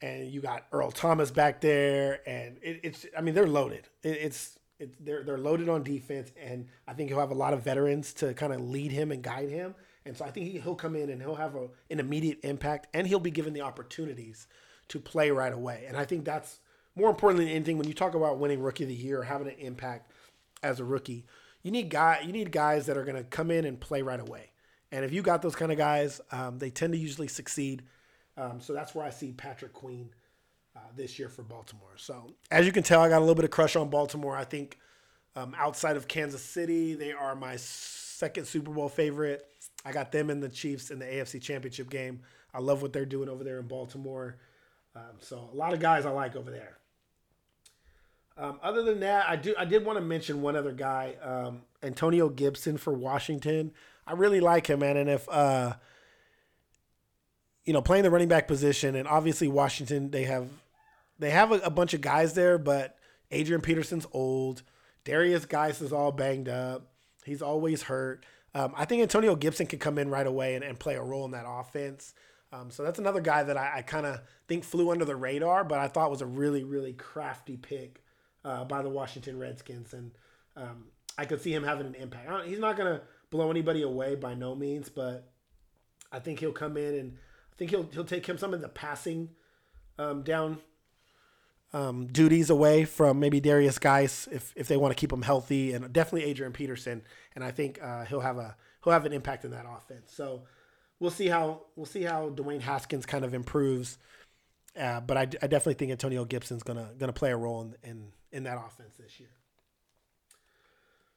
and 0.00 0.30
you 0.30 0.40
got 0.40 0.66
Earl 0.72 0.90
Thomas 0.90 1.30
back 1.30 1.60
there, 1.60 2.20
and 2.28 2.58
it, 2.60 2.80
it's 2.82 3.06
I 3.16 3.20
mean 3.20 3.34
they're 3.34 3.46
loaded. 3.46 3.88
It, 4.02 4.18
it's 4.20 4.58
it's 4.78 4.96
they're 5.00 5.22
they're 5.22 5.38
loaded 5.38 5.68
on 5.68 5.84
defense, 5.84 6.32
and 6.40 6.66
I 6.88 6.94
think 6.94 7.08
he'll 7.08 7.20
have 7.20 7.30
a 7.30 7.34
lot 7.34 7.54
of 7.54 7.62
veterans 7.62 8.12
to 8.14 8.34
kind 8.34 8.52
of 8.52 8.60
lead 8.60 8.90
him 8.90 9.12
and 9.12 9.22
guide 9.22 9.48
him. 9.48 9.74
And 10.04 10.16
so 10.16 10.24
I 10.24 10.32
think 10.32 10.46
he, 10.50 10.58
he'll 10.58 10.74
come 10.74 10.96
in 10.96 11.10
and 11.10 11.20
he'll 11.20 11.36
have 11.36 11.54
a, 11.54 11.68
an 11.88 12.00
immediate 12.00 12.40
impact, 12.42 12.88
and 12.94 13.06
he'll 13.06 13.20
be 13.20 13.30
given 13.30 13.52
the 13.52 13.60
opportunities 13.60 14.48
to 14.88 14.98
play 14.98 15.30
right 15.30 15.52
away. 15.52 15.84
And 15.86 15.96
I 15.96 16.04
think 16.04 16.24
that's 16.24 16.58
more 16.94 17.10
important 17.10 17.40
than 17.40 17.48
anything 17.48 17.78
when 17.78 17.88
you 17.88 17.94
talk 17.94 18.14
about 18.14 18.38
winning 18.38 18.60
Rookie 18.60 18.84
of 18.84 18.88
the 18.88 18.94
Year 18.94 19.20
or 19.20 19.24
having 19.24 19.48
an 19.48 19.54
impact 19.58 20.10
as 20.62 20.80
a 20.80 20.84
rookie. 20.84 21.24
You 21.62 21.70
need 21.70 21.90
guy 21.90 22.22
you 22.24 22.32
need 22.32 22.52
guys 22.52 22.86
that 22.86 22.96
are 22.96 23.04
going 23.04 23.16
to 23.16 23.24
come 23.24 23.50
in 23.50 23.64
and 23.64 23.80
play 23.80 24.02
right 24.02 24.20
away. 24.20 24.50
And 24.90 25.04
if 25.04 25.12
you 25.12 25.22
got 25.22 25.40
those 25.40 25.56
kind 25.56 25.72
of 25.72 25.78
guys, 25.78 26.20
um, 26.30 26.58
they 26.58 26.70
tend 26.70 26.92
to 26.92 26.98
usually 26.98 27.28
succeed. 27.28 27.82
Um, 28.36 28.60
so 28.60 28.72
that's 28.72 28.94
where 28.94 29.04
I 29.04 29.10
see 29.10 29.32
Patrick 29.32 29.72
Queen 29.72 30.10
uh, 30.76 30.80
this 30.94 31.18
year 31.18 31.28
for 31.28 31.42
Baltimore. 31.42 31.96
So 31.96 32.34
as 32.50 32.66
you 32.66 32.72
can 32.72 32.82
tell, 32.82 33.00
I 33.00 33.08
got 33.08 33.18
a 33.18 33.20
little 33.20 33.34
bit 33.34 33.44
of 33.44 33.50
crush 33.50 33.76
on 33.76 33.88
Baltimore. 33.88 34.36
I 34.36 34.44
think 34.44 34.78
um, 35.34 35.54
outside 35.56 35.96
of 35.96 36.08
Kansas 36.08 36.42
City, 36.42 36.94
they 36.94 37.12
are 37.12 37.34
my 37.34 37.56
second 37.56 38.46
Super 38.46 38.70
Bowl 38.70 38.88
favorite. 38.88 39.46
I 39.84 39.92
got 39.92 40.12
them 40.12 40.30
and 40.30 40.42
the 40.42 40.48
Chiefs 40.48 40.90
in 40.90 40.98
the 40.98 41.06
AFC 41.06 41.40
Championship 41.40 41.88
game. 41.88 42.20
I 42.54 42.60
love 42.60 42.82
what 42.82 42.92
they're 42.92 43.06
doing 43.06 43.28
over 43.28 43.44
there 43.44 43.58
in 43.58 43.66
Baltimore. 43.66 44.36
Um, 44.94 45.16
so 45.20 45.48
a 45.52 45.56
lot 45.56 45.72
of 45.72 45.80
guys 45.80 46.04
I 46.04 46.10
like 46.10 46.36
over 46.36 46.50
there. 46.50 46.78
Um, 48.36 48.58
other 48.62 48.82
than 48.82 49.00
that, 49.00 49.28
I 49.28 49.36
do 49.36 49.54
I 49.58 49.64
did 49.64 49.84
want 49.84 49.98
to 49.98 50.04
mention 50.04 50.40
one 50.42 50.56
other 50.56 50.72
guy, 50.72 51.16
um, 51.22 51.62
Antonio 51.82 52.28
Gibson 52.28 52.78
for 52.78 52.92
Washington. 52.92 53.72
I 54.06 54.12
really 54.12 54.40
like 54.40 54.68
him, 54.68 54.80
man. 54.80 54.96
And 54.96 55.08
if 55.08 55.28
uh, 55.28 55.74
you 57.64 57.72
know, 57.72 57.82
playing 57.82 58.04
the 58.04 58.10
running 58.10 58.28
back 58.28 58.48
position, 58.48 58.94
and 58.94 59.06
obviously 59.06 59.48
Washington, 59.48 60.10
they 60.10 60.24
have 60.24 60.48
they 61.18 61.30
have 61.30 61.52
a, 61.52 61.58
a 61.58 61.70
bunch 61.70 61.94
of 61.94 62.00
guys 62.00 62.34
there, 62.34 62.58
but 62.58 62.96
Adrian 63.30 63.60
Peterson's 63.60 64.06
old. 64.12 64.62
Derrius 65.04 65.48
Guice 65.48 65.80
is 65.80 65.92
all 65.92 66.12
banged 66.12 66.48
up. 66.48 66.86
He's 67.24 67.42
always 67.42 67.82
hurt. 67.82 68.24
Um, 68.54 68.72
I 68.76 68.84
think 68.84 69.02
Antonio 69.02 69.34
Gibson 69.34 69.66
can 69.66 69.78
come 69.78 69.98
in 69.98 70.10
right 70.10 70.26
away 70.26 70.54
and, 70.54 70.64
and 70.64 70.78
play 70.78 70.94
a 70.94 71.02
role 71.02 71.24
in 71.24 71.32
that 71.32 71.44
offense. 71.46 72.14
Um, 72.52 72.70
so 72.70 72.82
that's 72.82 72.98
another 72.98 73.20
guy 73.20 73.42
that 73.42 73.56
I, 73.56 73.78
I 73.78 73.82
kind 73.82 74.06
of 74.06 74.20
think 74.46 74.62
flew 74.62 74.90
under 74.90 75.04
the 75.04 75.16
radar, 75.16 75.64
but 75.64 75.78
I 75.78 75.88
thought 75.88 76.10
was 76.10 76.20
a 76.20 76.26
really, 76.26 76.62
really 76.62 76.92
crafty 76.92 77.56
pick 77.56 78.02
uh, 78.44 78.64
by 78.64 78.82
the 78.82 78.88
Washington 78.88 79.38
Redskins. 79.38 79.92
And 79.94 80.12
um, 80.56 80.86
I 81.18 81.24
could 81.24 81.40
see 81.40 81.52
him 81.52 81.64
having 81.64 81.86
an 81.86 81.94
impact. 81.94 82.46
He's 82.46 82.58
not 82.58 82.76
to 82.76 83.02
blow 83.30 83.50
anybody 83.50 83.82
away 83.82 84.14
by 84.14 84.34
no 84.34 84.54
means, 84.54 84.88
but 84.88 85.32
I 86.10 86.18
think 86.18 86.40
he'll 86.40 86.52
come 86.52 86.76
in 86.76 86.94
and 86.94 87.18
I 87.52 87.56
think 87.56 87.70
he'll 87.70 87.88
he'll 87.92 88.04
take 88.04 88.26
him 88.26 88.38
some 88.38 88.54
of 88.54 88.60
the 88.60 88.68
passing 88.68 89.30
um, 89.98 90.22
down 90.22 90.58
um, 91.72 92.06
duties 92.06 92.50
away 92.50 92.84
from 92.84 93.18
maybe 93.18 93.40
Derrius 93.40 93.80
Guice 93.80 94.28
if, 94.30 94.52
if 94.56 94.68
they 94.68 94.76
want 94.76 94.92
to 94.92 95.00
keep 95.00 95.12
him 95.12 95.22
healthy, 95.22 95.72
and 95.72 95.92
definitely 95.92 96.24
Adrian 96.24 96.52
Peterson. 96.52 97.02
And 97.34 97.42
I 97.42 97.50
think 97.50 97.82
uh, 97.82 98.04
he'll 98.04 98.20
have 98.20 98.38
a 98.38 98.56
he'll 98.84 98.92
have 98.92 99.06
an 99.06 99.12
impact 99.12 99.44
in 99.44 99.50
that 99.52 99.66
offense. 99.68 100.12
So 100.12 100.42
we'll 101.00 101.10
see 101.10 101.28
how 101.28 101.62
we'll 101.76 101.86
see 101.86 102.02
how 102.02 102.30
Dwayne 102.30 102.60
Haskins 102.60 103.06
kind 103.06 103.24
of 103.24 103.34
improves. 103.34 103.98
Uh, 104.78 105.00
but 105.00 105.16
I, 105.16 105.22
I 105.22 105.46
definitely 105.46 105.74
think 105.74 105.90
Antonio 105.90 106.24
Gibson's 106.24 106.62
gonna 106.62 106.90
gonna 106.98 107.12
play 107.12 107.30
a 107.30 107.36
role 107.36 107.62
in, 107.62 107.90
in 107.90 108.12
in 108.32 108.44
that 108.44 108.58
offense 108.58 108.96
this 108.98 109.20
year. 109.20 109.30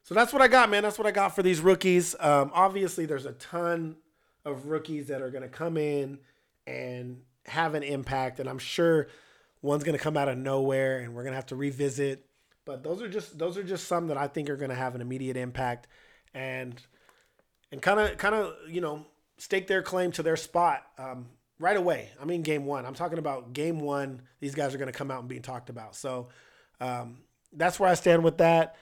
So 0.02 0.14
that's 0.14 0.32
what 0.32 0.40
I 0.40 0.48
got, 0.48 0.70
man. 0.70 0.84
That's 0.84 0.98
what 0.98 1.06
I 1.06 1.10
got 1.10 1.34
for 1.34 1.42
these 1.42 1.60
rookies. 1.60 2.14
Um, 2.20 2.52
obviously, 2.54 3.06
there's 3.06 3.26
a 3.26 3.32
ton 3.32 3.96
of 4.44 4.66
rookies 4.66 5.08
that 5.08 5.20
are 5.20 5.30
going 5.30 5.42
to 5.42 5.48
come 5.48 5.76
in 5.76 6.18
and 6.66 7.22
have 7.46 7.74
an 7.74 7.82
impact, 7.82 8.38
and 8.38 8.48
I'm 8.48 8.60
sure 8.60 9.08
one's 9.62 9.82
going 9.82 9.98
to 9.98 10.02
come 10.02 10.16
out 10.16 10.28
of 10.28 10.38
nowhere, 10.38 11.00
and 11.00 11.14
we're 11.14 11.22
going 11.22 11.32
to 11.32 11.36
have 11.36 11.46
to 11.46 11.56
revisit. 11.56 12.24
But 12.64 12.84
those 12.84 13.02
are 13.02 13.08
just 13.08 13.36
those 13.36 13.58
are 13.58 13.64
just 13.64 13.88
some 13.88 14.06
that 14.08 14.16
I 14.16 14.28
think 14.28 14.48
are 14.48 14.56
going 14.56 14.70
to 14.70 14.76
have 14.76 14.94
an 14.94 15.00
immediate 15.00 15.36
impact, 15.36 15.88
and 16.34 16.80
and 17.72 17.82
kind 17.82 17.98
of 17.98 18.16
kind 18.16 18.34
of 18.34 18.54
you 18.68 18.80
know 18.80 19.06
stake 19.38 19.66
their 19.66 19.82
claim 19.82 20.12
to 20.12 20.22
their 20.22 20.36
spot 20.36 20.84
um, 20.98 21.26
right 21.58 21.76
away. 21.76 22.10
I 22.20 22.24
mean, 22.24 22.42
game 22.42 22.64
one. 22.64 22.86
I'm 22.86 22.94
talking 22.94 23.18
about 23.18 23.52
game 23.52 23.80
one. 23.80 24.22
These 24.40 24.54
guys 24.54 24.74
are 24.74 24.78
going 24.78 24.92
to 24.92 24.96
come 24.96 25.10
out 25.10 25.20
and 25.20 25.28
be 25.28 25.40
talked 25.40 25.68
about. 25.68 25.96
So 25.96 26.28
um, 26.80 27.18
that's 27.52 27.80
where 27.80 27.88
I 27.88 27.94
stand 27.94 28.22
with 28.24 28.38
that. 28.38 28.76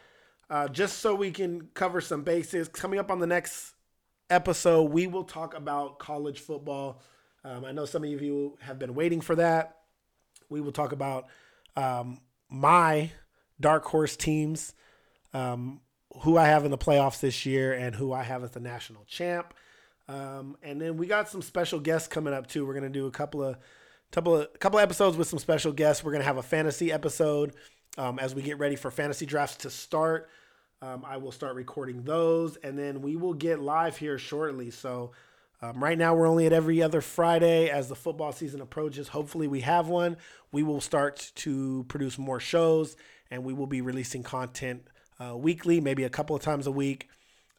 Uh, 0.51 0.69
just 0.69 0.99
so 0.99 1.15
we 1.15 1.31
can 1.31 1.69
cover 1.75 2.01
some 2.01 2.23
bases, 2.23 2.69
coming 2.69 2.99
up 2.99 3.11
on 3.11 3.19
the 3.19 3.27
next 3.27 3.75
episode, 4.31 4.91
we 4.91 5.07
will 5.07 5.25
talk 5.25 5.55
about 5.55 5.99
college 5.99 6.41
football. 6.41 7.01
Um, 7.45 7.65
I 7.65 7.73
know 7.73 7.85
some 7.85 8.05
of 8.05 8.23
you 8.23 8.57
have 8.61 8.79
been 8.79 8.95
waiting 8.95 9.21
for 9.21 9.37
that. 9.37 9.79
We 10.49 10.61
will 10.61 10.73
talk 10.73 10.93
about 10.93 11.27
um, 11.77 12.21
my 12.49 13.11
dark 13.61 13.85
horse 13.85 14.17
teams, 14.17 14.75
um, 15.33 15.81
who 16.23 16.37
I 16.37 16.47
have 16.47 16.65
in 16.65 16.71
the 16.71 16.79
playoffs 16.79 17.21
this 17.21 17.45
year, 17.47 17.73
and 17.73 17.95
who 17.95 18.13
I 18.13 18.23
have 18.23 18.45
as 18.45 18.51
the 18.51 18.61
national 18.61 19.05
champ. 19.05 19.55
Um, 20.09 20.57
and 20.63 20.81
then 20.81 20.97
we 20.97 21.07
got 21.07 21.29
some 21.29 21.43
special 21.43 21.81
guests 21.81 22.09
coming 22.09 22.35
up 22.35 22.47
too. 22.47 22.67
We're 22.67 22.75
gonna 22.75 22.91
do 22.91 23.07
a 23.07 23.11
couple 23.11 23.43
of 23.43 23.57
couple 24.13 24.37
of 24.37 24.59
couple 24.59 24.79
of 24.79 24.83
episodes 24.83 25.17
with 25.17 25.29
some 25.29 25.39
special 25.39 25.73
guests. 25.73 26.05
We're 26.05 26.13
gonna 26.13 26.25
have 26.25 26.37
a 26.37 26.43
fantasy 26.43 26.93
episode 26.93 27.55
um, 27.99 28.19
as 28.19 28.35
we 28.35 28.43
get 28.43 28.59
ready 28.59 28.77
for 28.77 28.91
fantasy 28.91 29.27
drafts 29.27 29.57
to 29.59 29.71
start. 29.71 30.29
Um, 30.83 31.05
I 31.07 31.17
will 31.17 31.33
start 31.33 31.55
recording 31.55 32.03
those, 32.03 32.57
and 32.57 32.79
then 32.79 33.01
we 33.01 33.17
will 33.17 33.35
get 33.35 33.61
live 33.61 33.97
here 33.97 34.19
shortly. 34.19 34.71
So 34.71 35.13
um, 35.63 35.83
right 35.83 35.97
now 35.97 36.15
we're 36.15 36.29
only 36.29 36.47
at 36.47 36.53
every 36.53 36.83
other 36.83 37.01
Friday. 37.01 37.71
As 37.71 37.89
the 37.89 37.95
football 37.95 38.33
season 38.33 38.61
approaches, 38.61 39.09
hopefully 39.09 39.49
we 39.49 39.61
have 39.61 39.89
one. 39.89 40.17
We 40.53 40.63
will 40.63 40.81
start 40.81 41.33
to 41.37 41.85
produce 41.89 42.19
more 42.19 42.41
shows, 42.41 42.97
and 43.31 43.45
we 43.45 43.55
will 43.55 43.67
be 43.67 43.81
releasing 43.81 44.23
content 44.23 44.83
uh, 45.19 45.37
weekly, 45.37 45.81
maybe 45.81 46.05
a 46.05 46.11
couple 46.11 46.37
of 46.37 46.43
times 46.43 46.67
a 46.67 46.73
week. 46.73 47.09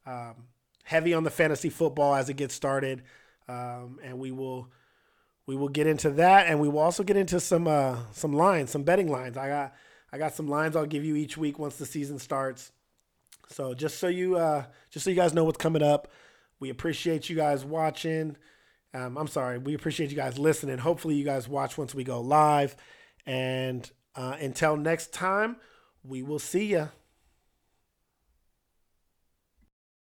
Um, 0.05 0.47
heavy 0.83 1.13
on 1.15 1.23
the 1.23 1.31
fantasy 1.31 1.69
football 1.69 2.13
as 2.13 2.29
it 2.29 2.35
gets 2.35 2.53
started, 2.53 3.01
um, 3.47 3.99
and 4.03 4.19
we 4.19 4.31
will 4.31 4.69
we 5.47 5.55
will 5.55 5.69
get 5.69 5.87
into 5.87 6.11
that, 6.11 6.47
and 6.47 6.59
we 6.59 6.67
will 6.67 6.79
also 6.79 7.03
get 7.03 7.17
into 7.17 7.39
some 7.39 7.67
uh, 7.67 7.97
some 8.11 8.33
lines, 8.33 8.69
some 8.69 8.83
betting 8.83 9.09
lines. 9.09 9.35
I 9.35 9.47
got 9.47 9.73
I 10.11 10.17
got 10.17 10.35
some 10.35 10.47
lines 10.47 10.75
I'll 10.75 10.85
give 10.85 11.03
you 11.03 11.15
each 11.15 11.37
week 11.37 11.59
once 11.59 11.77
the 11.77 11.85
season 11.85 12.19
starts. 12.19 12.71
So 13.49 13.73
just 13.73 13.99
so 13.99 14.07
you 14.07 14.37
uh, 14.37 14.65
just 14.89 15.03
so 15.03 15.09
you 15.09 15.15
guys 15.15 15.33
know 15.33 15.43
what's 15.43 15.57
coming 15.57 15.83
up, 15.83 16.09
we 16.59 16.69
appreciate 16.69 17.29
you 17.29 17.35
guys 17.35 17.63
watching. 17.65 18.37
Um, 18.93 19.17
I'm 19.17 19.27
sorry, 19.27 19.57
we 19.57 19.73
appreciate 19.73 20.09
you 20.09 20.15
guys 20.15 20.39
listening. 20.39 20.77
Hopefully, 20.77 21.15
you 21.15 21.25
guys 21.25 21.47
watch 21.49 21.77
once 21.77 21.93
we 21.93 22.03
go 22.03 22.21
live. 22.21 22.75
And 23.25 23.89
uh, 24.15 24.37
until 24.39 24.77
next 24.77 25.11
time, 25.11 25.57
we 26.03 26.23
will 26.23 26.39
see 26.39 26.67
ya. 26.67 26.87